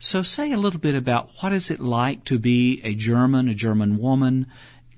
So 0.00 0.22
say 0.22 0.52
a 0.52 0.58
little 0.58 0.78
bit 0.78 0.94
about 0.94 1.30
what 1.40 1.52
is 1.52 1.70
it 1.70 1.80
like 1.80 2.24
to 2.24 2.38
be 2.38 2.80
a 2.84 2.94
German, 2.94 3.48
a 3.48 3.54
German 3.54 3.98
woman, 3.98 4.46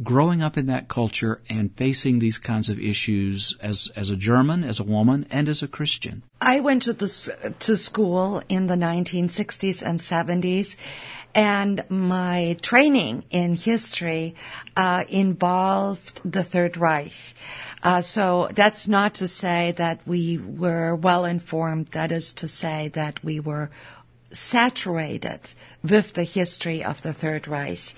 growing 0.03 0.43
up 0.43 0.57
in 0.57 0.67
that 0.67 0.89
culture 0.89 1.41
and 1.49 1.75
facing 1.77 2.19
these 2.19 2.39
kinds 2.39 2.69
of 2.69 2.79
issues 2.79 3.57
as, 3.61 3.91
as 3.97 4.11
a 4.11 4.17
German, 4.17 4.65
as 4.65 4.79
a 4.79 4.85
woman, 4.85 5.27
and 5.31 5.49
as 5.49 5.63
a 5.63 5.69
Christian. 5.69 6.23
I 6.41 6.61
went 6.61 6.83
to 6.83 6.93
the 6.93 7.55
to 7.61 7.77
school 7.77 8.43
in 8.49 8.67
the 8.67 8.77
1960s 8.77 9.83
and 9.83 10.01
70s, 10.01 10.77
and 11.35 11.85
my 11.89 12.57
training 12.61 13.25
in 13.31 13.55
history 13.55 14.35
uh, 14.77 15.05
involved 15.09 16.21
the 16.25 16.45
Third 16.45 16.77
Reich. 16.77 17.35
Uh, 17.83 18.03
so 18.03 18.49
that's 18.53 18.87
not 18.87 19.15
to 19.15 19.29
say 19.29 19.73
that 19.73 20.01
we 20.07 20.37
were 20.39 20.95
well 20.95 21.25
informed. 21.25 21.89
That 21.89 22.13
is 22.13 22.35
to 22.35 22.49
say 22.49 22.89
that 22.89 23.23
we 23.25 23.41
were 23.41 23.71
saturated 24.33 25.41
with 25.83 26.15
the 26.15 26.25
history 26.25 26.85
of 26.85 27.03
the 27.03 27.13
Third 27.13 27.49
Reich. 27.49 27.95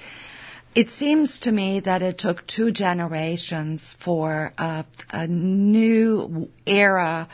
It 0.75 0.91
seems 0.91 1.39
to 1.41 1.53
me 1.53 1.81
that 1.81 2.03
it 2.03 2.17
took 2.17 2.47
two 2.47 2.71
generations 2.71 3.93
for 3.93 4.55
a, 4.57 4.85
a 5.11 5.27
new 5.27 6.49
era 6.65 7.29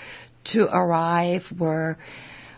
to 0.44 0.68
arrive 0.72 1.52
where 1.52 1.98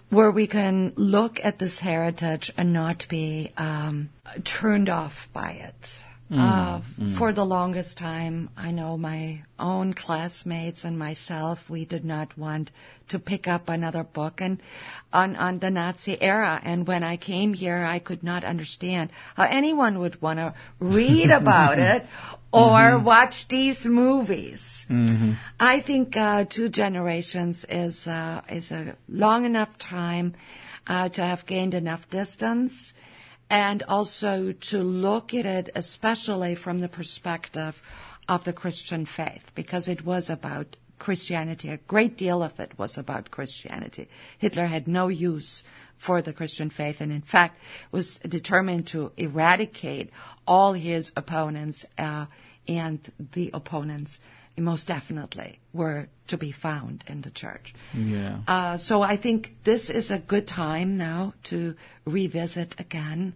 where 0.09 0.31
we 0.31 0.46
can 0.46 0.92
look 0.96 1.38
at 1.44 1.61
this 1.61 1.79
heritage 1.79 2.53
and 2.57 2.72
not 2.72 3.07
be 3.09 3.53
um, 3.57 4.11
turned 4.42 4.88
off 4.88 5.29
by 5.33 5.53
it. 5.53 6.05
Uh, 6.33 6.81
For 7.14 7.33
the 7.33 7.45
longest 7.45 7.99
time, 7.99 8.51
I 8.57 8.71
know 8.71 8.97
my 8.97 9.43
own 9.59 9.95
classmates 9.95 10.85
and 10.85 10.99
myself, 10.99 11.69
we 11.69 11.85
did 11.85 12.05
not 12.05 12.38
want 12.38 12.71
to 13.09 13.19
pick 13.19 13.49
up 13.49 13.69
another 13.69 14.05
book 14.05 14.40
and 14.40 14.61
on, 15.12 15.35
on 15.35 15.59
the 15.59 15.71
Nazi 15.71 16.21
era. 16.23 16.61
And 16.62 16.87
when 16.87 17.03
I 17.03 17.16
came 17.16 17.55
here, 17.55 17.85
I 17.85 17.99
could 17.99 18.23
not 18.23 18.45
understand 18.45 19.11
how 19.35 19.45
anyone 19.45 19.99
would 19.99 20.23
want 20.23 20.38
to 20.38 20.55
read 20.79 21.31
about 21.31 21.79
it 21.79 22.07
or 22.53 22.99
watch 22.99 23.49
these 23.49 23.87
movies. 23.87 24.87
I 25.59 25.81
think 25.81 26.16
uh, 26.16 26.45
two 26.45 26.69
generations 26.69 27.64
is 27.69 28.07
uh, 28.07 28.43
is 28.49 28.73
a 28.73 28.97
long 29.09 29.45
enough 29.45 29.79
time 29.79 30.35
uh, 30.87 31.09
to 31.11 31.23
have 31.23 31.47
gained 31.47 31.75
enough 31.75 32.09
distance, 32.11 32.95
and 33.51 33.83
also 33.89 34.53
to 34.53 34.83
look 34.83 35.35
at 35.35 35.45
it, 35.45 35.69
especially 35.75 36.55
from 36.55 36.79
the 36.79 36.89
perspective 36.89 37.83
of 38.29 38.45
the 38.45 38.53
Christian 38.53 39.05
faith, 39.05 39.51
because 39.57 39.89
it 39.89 40.05
was 40.05 40.31
about 40.31 40.77
Christianity. 41.01 41.69
A 41.71 41.79
great 41.79 42.17
deal 42.17 42.43
of 42.43 42.61
it 42.61 42.79
was 42.79 42.97
about 42.97 43.33
Christianity. 43.33 44.09
Hitler 44.39 44.67
had 44.67 44.87
no 44.87 45.09
use 45.09 45.65
for 45.99 46.23
the 46.23 46.33
Christian 46.33 46.71
faith, 46.71 47.01
and 47.01 47.11
in 47.11 47.23
fact 47.23 47.59
was 47.91 48.19
determined 48.19 48.87
to 48.89 49.11
eradicate 49.17 50.11
all 50.47 50.75
his 50.75 51.13
opponents, 51.17 51.85
uh, 51.99 52.27
and 52.69 53.01
the 53.33 53.51
opponents 53.53 54.21
most 54.61 54.88
definitely 54.88 55.59
were 55.73 56.09
to 56.29 56.37
be 56.37 56.53
found 56.53 57.05
in 57.07 57.23
the 57.23 57.31
church. 57.31 57.75
Yeah. 57.94 58.38
Uh, 58.46 58.77
so 58.77 59.03
I 59.03 59.16
think 59.16 59.57
this 59.64 59.90
is 59.90 60.11
a 60.11 60.18
good 60.18 60.46
time 60.46 60.96
now 60.96 61.35
to 61.44 61.75
revisit 62.05 62.79
again. 62.79 63.35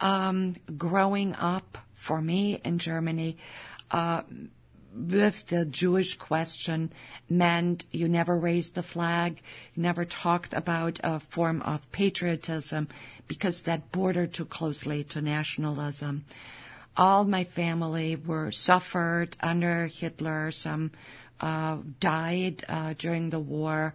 Um, 0.00 0.54
growing 0.76 1.34
up 1.34 1.78
for 1.94 2.20
me 2.20 2.60
in 2.64 2.78
Germany, 2.78 3.38
uh, 3.90 4.22
with 4.96 5.46
the 5.48 5.64
Jewish 5.66 6.16
question 6.16 6.90
meant 7.28 7.84
you 7.90 8.08
never 8.08 8.36
raised 8.36 8.74
the 8.74 8.82
flag, 8.82 9.42
you 9.74 9.82
never 9.82 10.04
talked 10.04 10.54
about 10.54 11.00
a 11.04 11.20
form 11.20 11.60
of 11.62 11.90
patriotism 11.92 12.88
because 13.28 13.62
that 13.62 13.92
bordered 13.92 14.32
too 14.32 14.46
closely 14.46 15.04
to 15.04 15.20
nationalism. 15.20 16.24
All 16.96 17.24
my 17.24 17.44
family 17.44 18.16
were 18.16 18.50
suffered 18.50 19.36
under 19.40 19.86
Hitler. 19.86 20.50
Some 20.50 20.92
uh, 21.40 21.78
died 22.00 22.64
uh, 22.68 22.94
during 22.96 23.30
the 23.30 23.38
war, 23.38 23.94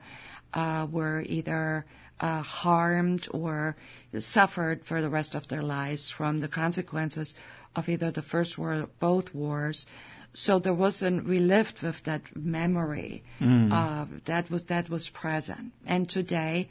uh, 0.53 0.87
were 0.89 1.23
either 1.25 1.85
uh, 2.19 2.41
harmed 2.41 3.27
or 3.31 3.75
suffered 4.19 4.85
for 4.85 5.01
the 5.01 5.09
rest 5.09 5.33
of 5.35 5.47
their 5.47 5.63
lives 5.63 6.11
from 6.11 6.37
the 6.37 6.47
consequences 6.47 7.33
of 7.75 7.89
either 7.89 8.11
the 8.11 8.21
first 8.21 8.57
war 8.57 8.73
or 8.73 8.89
both 8.99 9.33
wars. 9.33 9.87
So 10.33 10.59
there 10.59 10.73
wasn't 10.73 11.25
we 11.25 11.39
lived 11.39 11.81
with 11.81 12.03
that 12.03 12.21
memory 12.35 13.23
uh, 13.41 14.05
that 14.25 14.49
was 14.49 14.65
that 14.65 14.89
was 14.89 15.09
present. 15.09 15.73
And 15.85 16.07
today, 16.07 16.69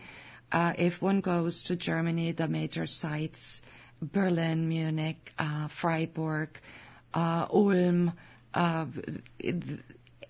uh, 0.52 0.72
if 0.78 1.02
one 1.02 1.20
goes 1.20 1.62
to 1.64 1.76
Germany, 1.76 2.32
the 2.32 2.48
major 2.48 2.86
sites, 2.86 3.60
Berlin, 4.02 4.68
Munich, 4.68 5.32
uh, 5.38 5.68
Freiburg, 5.68 6.60
uh, 7.14 7.46
Ulm, 7.52 8.12
uh, 8.54 8.86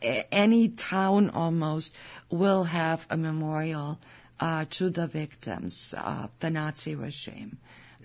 any 0.02 0.68
town 0.68 1.30
almost 1.30 1.94
will 2.30 2.64
have 2.64 3.06
a 3.10 3.16
memorial 3.16 3.98
uh, 4.38 4.64
to 4.70 4.90
the 4.90 5.06
victims 5.06 5.94
of 5.98 6.30
the 6.40 6.50
Nazi 6.50 6.94
regime, 6.94 7.58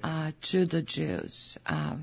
uh, 0.04 0.32
to 0.42 0.66
the 0.66 0.82
Jews, 0.82 1.58
uh, 1.66 1.96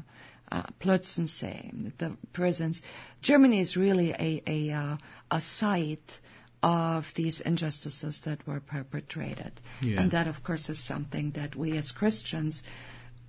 uh, 0.50 0.62
Plötzensee, 0.80 1.92
the 1.98 2.16
prisons. 2.32 2.82
Germany 3.20 3.60
is 3.60 3.76
really 3.76 4.12
a, 4.12 4.42
a, 4.46 4.70
uh, 4.70 4.96
a 5.30 5.40
site 5.40 6.20
of 6.62 7.12
these 7.14 7.40
injustices 7.40 8.20
that 8.20 8.46
were 8.46 8.60
perpetrated. 8.60 9.52
Yeah. 9.80 10.00
And 10.00 10.10
that, 10.12 10.26
of 10.28 10.42
course, 10.44 10.70
is 10.70 10.78
something 10.78 11.32
that 11.32 11.56
we 11.56 11.76
as 11.76 11.90
Christians 11.90 12.62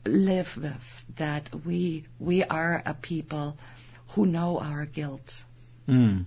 live 0.06 0.58
with, 0.58 1.06
that 1.16 1.50
we, 1.66 2.06
we 2.20 2.44
are 2.44 2.82
a 2.86 2.94
people 2.94 3.58
who 4.10 4.26
know 4.26 4.60
our 4.60 4.86
guilt. 4.86 5.44
Mm. 5.88 6.26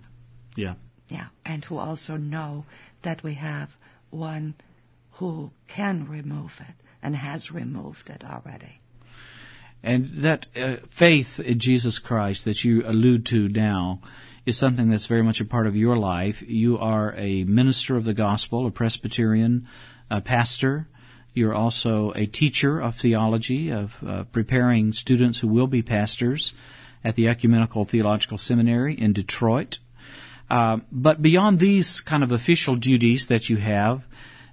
Yeah. 0.56 0.74
Yeah, 1.08 1.26
and 1.44 1.64
who 1.64 1.78
also 1.78 2.16
know 2.16 2.64
that 3.02 3.22
we 3.22 3.34
have 3.34 3.76
one 4.10 4.54
who 5.12 5.50
can 5.68 6.08
remove 6.08 6.60
it 6.60 6.74
and 7.02 7.14
has 7.14 7.52
removed 7.52 8.10
it 8.10 8.24
already. 8.24 8.80
And 9.82 10.16
that 10.16 10.46
uh, 10.56 10.76
faith 10.88 11.38
in 11.38 11.58
Jesus 11.60 12.00
Christ 12.00 12.44
that 12.44 12.64
you 12.64 12.82
allude 12.84 13.24
to 13.26 13.48
now 13.48 14.00
is 14.44 14.56
something 14.56 14.90
that's 14.90 15.06
very 15.06 15.22
much 15.22 15.40
a 15.40 15.44
part 15.44 15.66
of 15.66 15.76
your 15.76 15.96
life. 15.96 16.42
You 16.42 16.78
are 16.78 17.14
a 17.16 17.44
minister 17.44 17.96
of 17.96 18.04
the 18.04 18.14
gospel, 18.14 18.66
a 18.66 18.70
Presbyterian, 18.70 19.68
a 20.10 20.20
pastor. 20.20 20.88
You're 21.36 21.54
also 21.54 22.12
a 22.16 22.24
teacher 22.24 22.80
of 22.80 22.96
theology, 22.96 23.68
of 23.68 23.94
uh, 24.02 24.24
preparing 24.32 24.94
students 24.94 25.38
who 25.38 25.48
will 25.48 25.66
be 25.66 25.82
pastors 25.82 26.54
at 27.04 27.14
the 27.14 27.28
Ecumenical 27.28 27.84
Theological 27.84 28.38
Seminary 28.38 28.94
in 28.94 29.12
Detroit. 29.12 29.78
Uh, 30.48 30.78
but 30.90 31.20
beyond 31.20 31.58
these 31.58 32.00
kind 32.00 32.22
of 32.22 32.32
official 32.32 32.74
duties 32.74 33.26
that 33.26 33.50
you 33.50 33.58
have, 33.58 34.06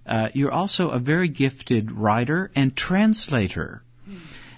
uh, 0.06 0.28
you're 0.34 0.52
also 0.52 0.90
a 0.90 1.00
very 1.00 1.30
gifted 1.30 1.90
writer 1.90 2.52
and 2.54 2.76
translator. 2.76 3.82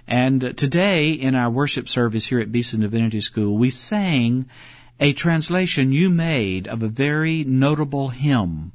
And 0.08 0.58
today 0.58 1.12
in 1.12 1.36
our 1.36 1.52
worship 1.52 1.88
service 1.88 2.26
here 2.26 2.40
at 2.40 2.52
Beeson 2.52 2.82
Divinity 2.82 3.22
School, 3.22 3.56
we 3.56 3.70
sang 3.70 4.50
a 5.00 5.14
translation 5.14 5.92
you 5.92 6.10
made 6.10 6.68
of 6.68 6.82
a 6.82 6.88
very 6.88 7.44
notable 7.44 8.10
hymn 8.10 8.72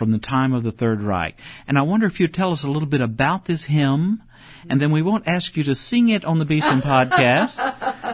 from 0.00 0.12
the 0.12 0.18
time 0.18 0.54
of 0.54 0.62
the 0.62 0.72
Third 0.72 1.02
Reich. 1.02 1.36
And 1.68 1.78
I 1.78 1.82
wonder 1.82 2.06
if 2.06 2.20
you'd 2.20 2.32
tell 2.32 2.52
us 2.52 2.64
a 2.64 2.70
little 2.70 2.88
bit 2.88 3.02
about 3.02 3.44
this 3.44 3.64
hymn, 3.64 4.22
and 4.66 4.80
then 4.80 4.92
we 4.92 5.02
won't 5.02 5.28
ask 5.28 5.58
you 5.58 5.64
to 5.64 5.74
sing 5.74 6.08
it 6.08 6.24
on 6.24 6.38
the 6.38 6.46
Beeson 6.46 6.80
podcast. 6.80 7.58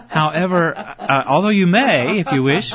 However, 0.08 0.76
uh, 0.76 1.22
although 1.28 1.50
you 1.50 1.68
may, 1.68 2.18
if 2.18 2.32
you 2.32 2.42
wish, 2.42 2.72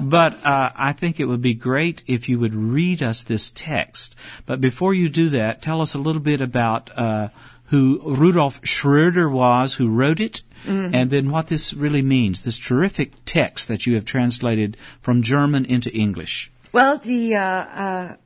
but 0.00 0.44
uh, 0.44 0.72
I 0.74 0.92
think 0.92 1.20
it 1.20 1.26
would 1.26 1.40
be 1.40 1.54
great 1.54 2.02
if 2.08 2.28
you 2.28 2.40
would 2.40 2.56
read 2.56 3.00
us 3.00 3.22
this 3.22 3.52
text. 3.54 4.16
But 4.44 4.60
before 4.60 4.92
you 4.92 5.08
do 5.08 5.28
that, 5.28 5.62
tell 5.62 5.80
us 5.80 5.94
a 5.94 5.98
little 5.98 6.20
bit 6.20 6.40
about 6.40 6.90
uh, 6.98 7.28
who 7.66 8.00
Rudolf 8.04 8.60
Schröder 8.62 9.30
was, 9.30 9.74
who 9.74 9.88
wrote 9.88 10.18
it, 10.18 10.42
and 10.66 11.10
then 11.10 11.30
what 11.30 11.46
this 11.46 11.74
really 11.74 12.02
means, 12.02 12.42
this 12.42 12.58
terrific 12.58 13.12
text 13.24 13.68
that 13.68 13.86
you 13.86 13.94
have 13.94 14.04
translated 14.04 14.76
from 15.00 15.22
German 15.22 15.64
into 15.64 15.94
English. 15.94 16.50
Well, 16.72 16.98
the 16.98 17.36
uh, 17.36 17.40
uh, 17.40 18.16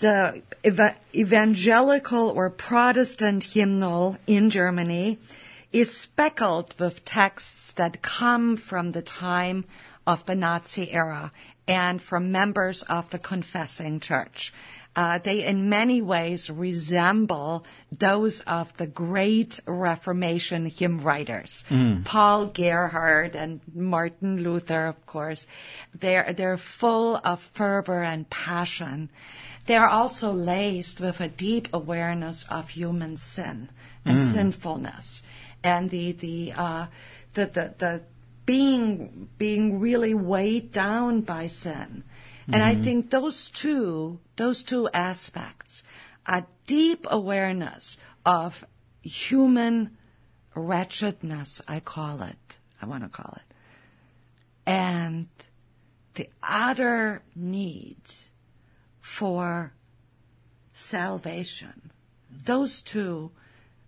the 0.00 0.42
eva- 0.64 0.96
evangelical 1.14 2.30
or 2.30 2.50
Protestant 2.50 3.44
hymnal 3.44 4.16
in 4.26 4.50
Germany 4.50 5.18
is 5.72 5.96
speckled 5.96 6.74
with 6.78 7.04
texts 7.04 7.72
that 7.72 8.02
come 8.02 8.56
from 8.56 8.92
the 8.92 9.02
time 9.02 9.64
of 10.06 10.26
the 10.26 10.34
Nazi 10.34 10.90
era 10.90 11.30
and 11.68 12.02
from 12.02 12.32
members 12.32 12.82
of 12.82 13.10
the 13.10 13.18
confessing 13.18 14.00
church. 14.00 14.52
Uh, 14.96 15.18
they 15.18 15.46
in 15.46 15.68
many 15.68 16.02
ways 16.02 16.50
resemble 16.50 17.64
those 17.92 18.40
of 18.40 18.76
the 18.76 18.88
great 18.88 19.60
Reformation 19.64 20.66
hymn 20.66 21.00
writers, 21.00 21.64
Paul 22.04 22.46
Gerhardt 22.46 23.36
and 23.36 23.60
Martin 23.72 24.42
Luther, 24.42 24.86
of 24.86 25.06
course. 25.06 25.46
They're, 25.94 26.32
they're 26.32 26.56
full 26.56 27.20
of 27.22 27.40
fervor 27.40 28.02
and 28.02 28.28
passion. 28.28 29.10
They 29.66 29.76
are 29.76 29.88
also 29.88 30.32
laced 30.32 31.00
with 31.00 31.20
a 31.20 31.28
deep 31.28 31.68
awareness 31.72 32.44
of 32.50 32.70
human 32.70 33.16
sin 33.16 33.70
and 34.04 34.22
sinfulness. 34.22 35.22
And 35.62 35.90
the, 35.90 36.12
the, 36.12 36.52
uh, 36.56 36.86
the, 37.34 37.46
the, 37.46 37.74
the 37.78 38.02
being, 38.46 39.28
being 39.38 39.78
really 39.78 40.14
weighed 40.14 40.72
down 40.72 41.20
by 41.20 41.46
sin. 41.46 42.04
And 42.52 42.62
I 42.64 42.74
think 42.74 43.10
those 43.10 43.48
two, 43.48 44.18
those 44.36 44.64
two 44.64 44.88
aspects, 44.92 45.84
a 46.26 46.44
deep 46.66 47.06
awareness 47.08 47.98
of 48.26 48.64
human 49.02 49.96
wretchedness, 50.54 51.62
I 51.68 51.80
call 51.80 52.22
it, 52.22 52.58
I 52.82 52.86
want 52.86 53.04
to 53.04 53.08
call 53.08 53.36
it, 53.36 53.54
and 54.66 55.28
the 56.14 56.28
utter 56.42 57.22
need 57.36 58.02
for 59.00 59.72
salvation. 60.72 61.90
Those 62.44 62.80
two 62.80 63.30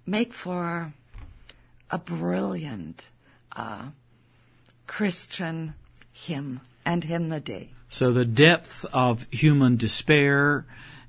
make 0.07 0.33
for 0.33 0.93
a 1.91 1.99
brilliant 1.99 3.11
uh, 3.55 3.87
Christian 4.87 5.75
hymn 6.13 6.61
and 6.85 7.05
hymnody. 7.05 7.71
So 7.89 8.13
the 8.13 8.25
depth 8.25 8.85
of 8.93 9.27
human 9.31 9.77
despair, 9.77 10.65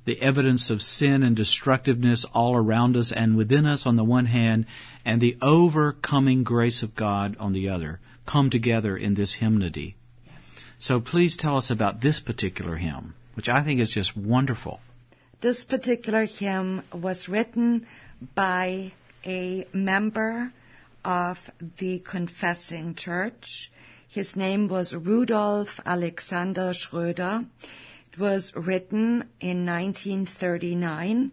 the 0.06 0.22
evidence 0.22 0.70
of 0.70 0.82
sin 0.82 1.24
and 1.24 1.36
destructiveness 1.36 2.26
all 2.26 2.56
around 2.56 2.98
us 2.98 3.12
and 3.12 3.38
within 3.38 3.66
us 3.66 3.86
on 3.86 3.96
the 3.96 4.04
one 4.04 4.26
hand, 4.26 4.66
and 5.06 5.22
the 5.22 5.38
overcoming 5.42 6.44
grace 6.44 6.84
of 6.84 6.96
God 6.96 7.38
on 7.40 7.54
the 7.54 7.70
other, 7.70 8.00
come 8.26 8.50
together 8.50 8.98
in 8.98 9.14
this 9.14 9.34
hymnody. 9.34 9.96
So 10.78 11.00
please 11.00 11.38
tell 11.38 11.56
us 11.56 11.72
about 11.72 12.02
this 12.02 12.20
particular 12.20 12.76
hymn, 12.76 13.16
which 13.36 13.50
I 13.50 13.62
think 13.62 13.80
is 13.80 13.92
just 13.92 14.16
wonderful. 14.16 14.80
This 15.42 15.64
particular 15.64 16.26
hymn 16.26 16.84
was 16.94 17.28
written 17.28 17.86
by 18.36 18.94
a 19.26 19.66
member 19.74 20.54
of 21.04 21.52
the 21.78 22.00
Confessing 22.00 22.96
Church. 22.96 23.72
His 24.08 24.36
name 24.36 24.68
was 24.68 24.96
Rudolf 24.96 25.80
Alexander 25.86 26.72
Schröder. 26.72 27.46
It 28.12 28.20
was 28.20 28.56
written 28.56 29.28
in 29.40 29.66
1939, 29.66 31.32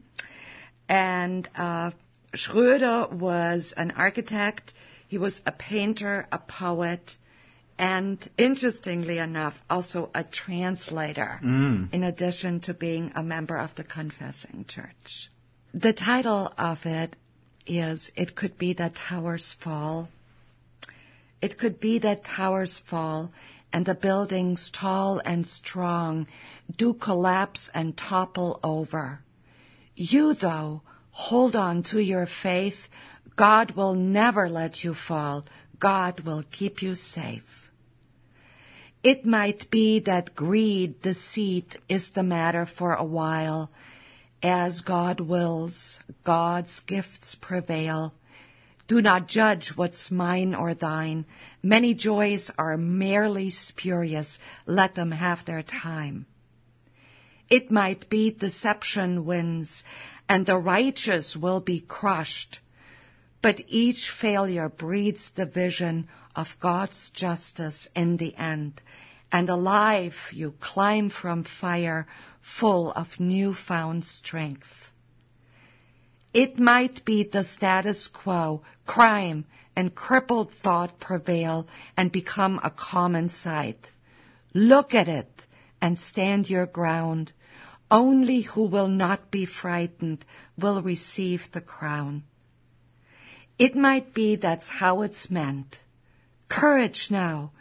and 0.89 1.49
uh, 1.55 1.91
Schröder 2.33 3.13
was 3.13 3.73
an 3.73 3.91
architect. 3.93 4.73
He 5.07 5.19
was 5.19 5.43
a 5.45 5.53
painter, 5.53 6.27
a 6.33 6.39
poet, 6.39 7.19
and 7.81 8.29
interestingly 8.37 9.17
enough, 9.17 9.65
also 9.71 10.11
a 10.15 10.23
translator, 10.23 11.41
mm. 11.43 11.93
in 11.95 12.05
addition 12.05 12.61
to 12.61 12.75
being 12.75 13.11
a 13.15 13.23
member 13.23 13.57
of 13.57 13.75
the 13.75 13.85
Confessing 13.85 14.67
Church. 14.69 15.31
The 15.73 15.95
title 15.95 16.53
of 16.59 16.85
it 16.85 17.17
is 17.67 18.13
It 18.17 18.35
Could 18.35 18.59
Be 18.59 18.75
That 18.75 18.95
Towers 18.95 19.55
Fall. 19.55 20.11
It 21.41 21.57
could 21.57 21.81
be 21.81 21.97
that 22.01 22.23
towers 22.23 22.79
fall 22.79 23.33
and 23.73 23.87
the 23.87 23.95
buildings 23.95 24.71
tall 24.71 25.23
and 25.25 25.47
strong 25.47 26.27
do 26.77 26.93
collapse 26.93 27.71
and 27.73 27.97
topple 27.97 28.61
over. 28.63 29.23
You, 29.97 30.35
though, 30.35 30.83
hold 31.13 31.57
on 31.57 31.83
to 31.85 32.01
your 32.01 32.27
faith. 32.27 32.91
God 33.37 33.71
will 33.71 33.95
never 33.95 34.51
let 34.51 34.85
you 34.85 34.93
fall. 34.93 35.47
God 35.79 36.21
will 36.21 36.45
keep 36.51 36.83
you 36.83 36.95
safe. 36.95 37.60
It 39.03 39.25
might 39.25 39.71
be 39.71 39.99
that 40.01 40.35
greed, 40.35 41.01
deceit 41.01 41.77
is 41.89 42.11
the 42.11 42.23
matter 42.23 42.67
for 42.67 42.95
a 42.95 43.05
while. 43.05 43.71
As 44.43 44.83
God 44.83 45.21
wills, 45.21 46.01
God's 46.23 46.81
gifts 46.81 47.35
prevail. 47.35 48.13
Do 48.87 49.01
not 49.01 49.27
judge 49.29 49.71
what's 49.71 50.11
mine 50.11 50.55
or 50.55 50.75
thine. 50.75 51.25
Many 51.63 51.95
joys 51.95 52.51
are 52.59 52.77
merely 52.77 53.49
spurious. 53.49 54.39
Let 54.67 54.97
them 54.97 55.13
have 55.13 55.45
their 55.47 55.63
time. 55.63 56.27
It 57.49 57.71
might 57.71 58.11
be 58.11 58.31
deception 58.31 59.25
wins 59.25 59.83
and 60.29 60.45
the 60.45 60.59
righteous 60.59 61.37
will 61.37 61.61
be 61.61 61.81
crushed. 61.81 62.61
But 63.43 63.63
each 63.67 64.11
failure 64.11 64.69
breeds 64.69 65.31
the 65.31 65.47
vision 65.47 66.07
of 66.35 66.59
God's 66.61 67.11
justice 67.11 67.89
in 67.95 68.17
the 68.17 68.35
end. 68.37 68.81
And 69.33 69.49
alive 69.49 70.31
you 70.33 70.53
climb 70.61 71.09
from 71.09 71.45
fire 71.45 72.07
full 72.41 72.93
of 72.93 73.21
newfound 73.21 74.05
strength. 74.05 74.93
It 76.33 76.59
might 76.59 77.05
be 77.05 77.23
the 77.25 77.45
status 77.45 78.07
quo, 78.07 78.63
crime, 78.87 79.45
and 79.75 79.95
crippled 79.95 80.51
thought 80.51 81.01
prevail 81.01 81.67
and 81.97 82.13
become 82.13 82.61
a 82.63 82.71
common 82.71 83.29
sight. 83.29 83.91
Look 84.55 84.95
at 84.95 85.09
it 85.09 85.47
and 85.81 85.99
stand 85.99 86.51
your 86.51 86.67
ground. 86.67 87.33
Only 87.91 88.43
who 88.43 88.65
will 88.65 88.89
not 88.89 89.31
be 89.31 89.45
frightened 89.45 90.25
will 90.57 90.83
receive 90.83 91.51
the 91.51 91.61
crown. 91.61 92.25
It 93.59 93.75
might 93.75 94.15
be 94.15 94.37
that's 94.37 94.69
how 94.69 95.03
it's 95.03 95.31
meant. 95.31 95.81
Courage 96.51 97.11
now. 97.11 97.53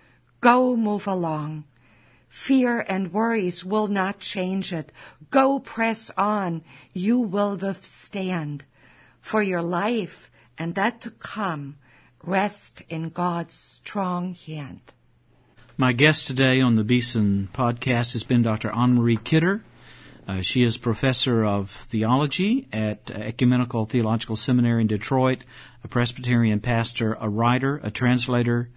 Go 0.42 0.76
move 0.76 1.08
along. 1.08 1.64
Fear 2.28 2.86
and 2.90 3.14
worries 3.14 3.64
will 3.64 3.88
not 3.88 4.20
change 4.20 4.74
it. 4.74 4.92
Go 5.30 5.60
press 5.60 6.12
on. 6.18 6.64
You 6.92 7.20
will 7.20 7.56
withstand. 7.56 8.66
For 9.22 9.44
your 9.44 9.62
life 9.62 10.32
and 10.58 10.74
that 10.74 11.02
to 11.02 11.12
come, 11.12 11.78
rest 12.24 12.82
in 12.90 13.10
God's 13.10 13.54
strong 13.54 14.34
hand. 14.34 14.82
My 15.78 15.94
guest 15.94 16.26
today 16.26 16.60
on 16.60 16.76
the 16.76 16.84
Beeson 16.84 17.50
podcast 17.54 18.14
has 18.14 18.24
been 18.24 18.42
Dr. 18.42 18.72
Anne 18.72 18.96
Marie 18.96 19.18
Kidder. 19.18 19.64
Uh, 20.28 20.42
she 20.42 20.64
is 20.64 20.78
professor 20.78 21.46
of 21.46 21.70
theology 21.72 22.68
at 22.74 23.10
Ecumenical 23.12 23.86
Theological 23.86 24.36
Seminary 24.36 24.82
in 24.82 24.88
Detroit, 24.88 25.44
a 25.84 25.88
Presbyterian 25.88 26.60
pastor, 26.60 27.18
a 27.22 27.30
writer, 27.30 27.80
a 27.84 27.92
translator. 27.92 28.70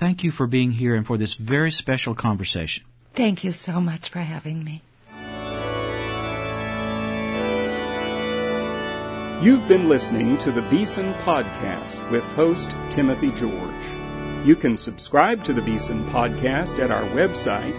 Thank 0.00 0.24
you 0.24 0.30
for 0.30 0.46
being 0.46 0.70
here 0.70 0.94
and 0.94 1.06
for 1.06 1.18
this 1.18 1.34
very 1.34 1.70
special 1.70 2.14
conversation. 2.14 2.84
Thank 3.12 3.44
you 3.44 3.52
so 3.52 3.82
much 3.82 4.08
for 4.08 4.20
having 4.20 4.64
me. 4.64 4.80
You've 9.44 9.68
been 9.68 9.90
listening 9.90 10.38
to 10.38 10.52
the 10.52 10.62
Beeson 10.70 11.12
Podcast 11.24 12.10
with 12.10 12.24
host 12.28 12.74
Timothy 12.88 13.30
George. 13.32 13.84
You 14.42 14.56
can 14.56 14.78
subscribe 14.78 15.44
to 15.44 15.52
the 15.52 15.60
Beeson 15.60 16.08
Podcast 16.08 16.82
at 16.82 16.90
our 16.90 17.04
website, 17.10 17.76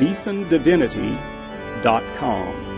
beesondivinity.com. 0.00 2.77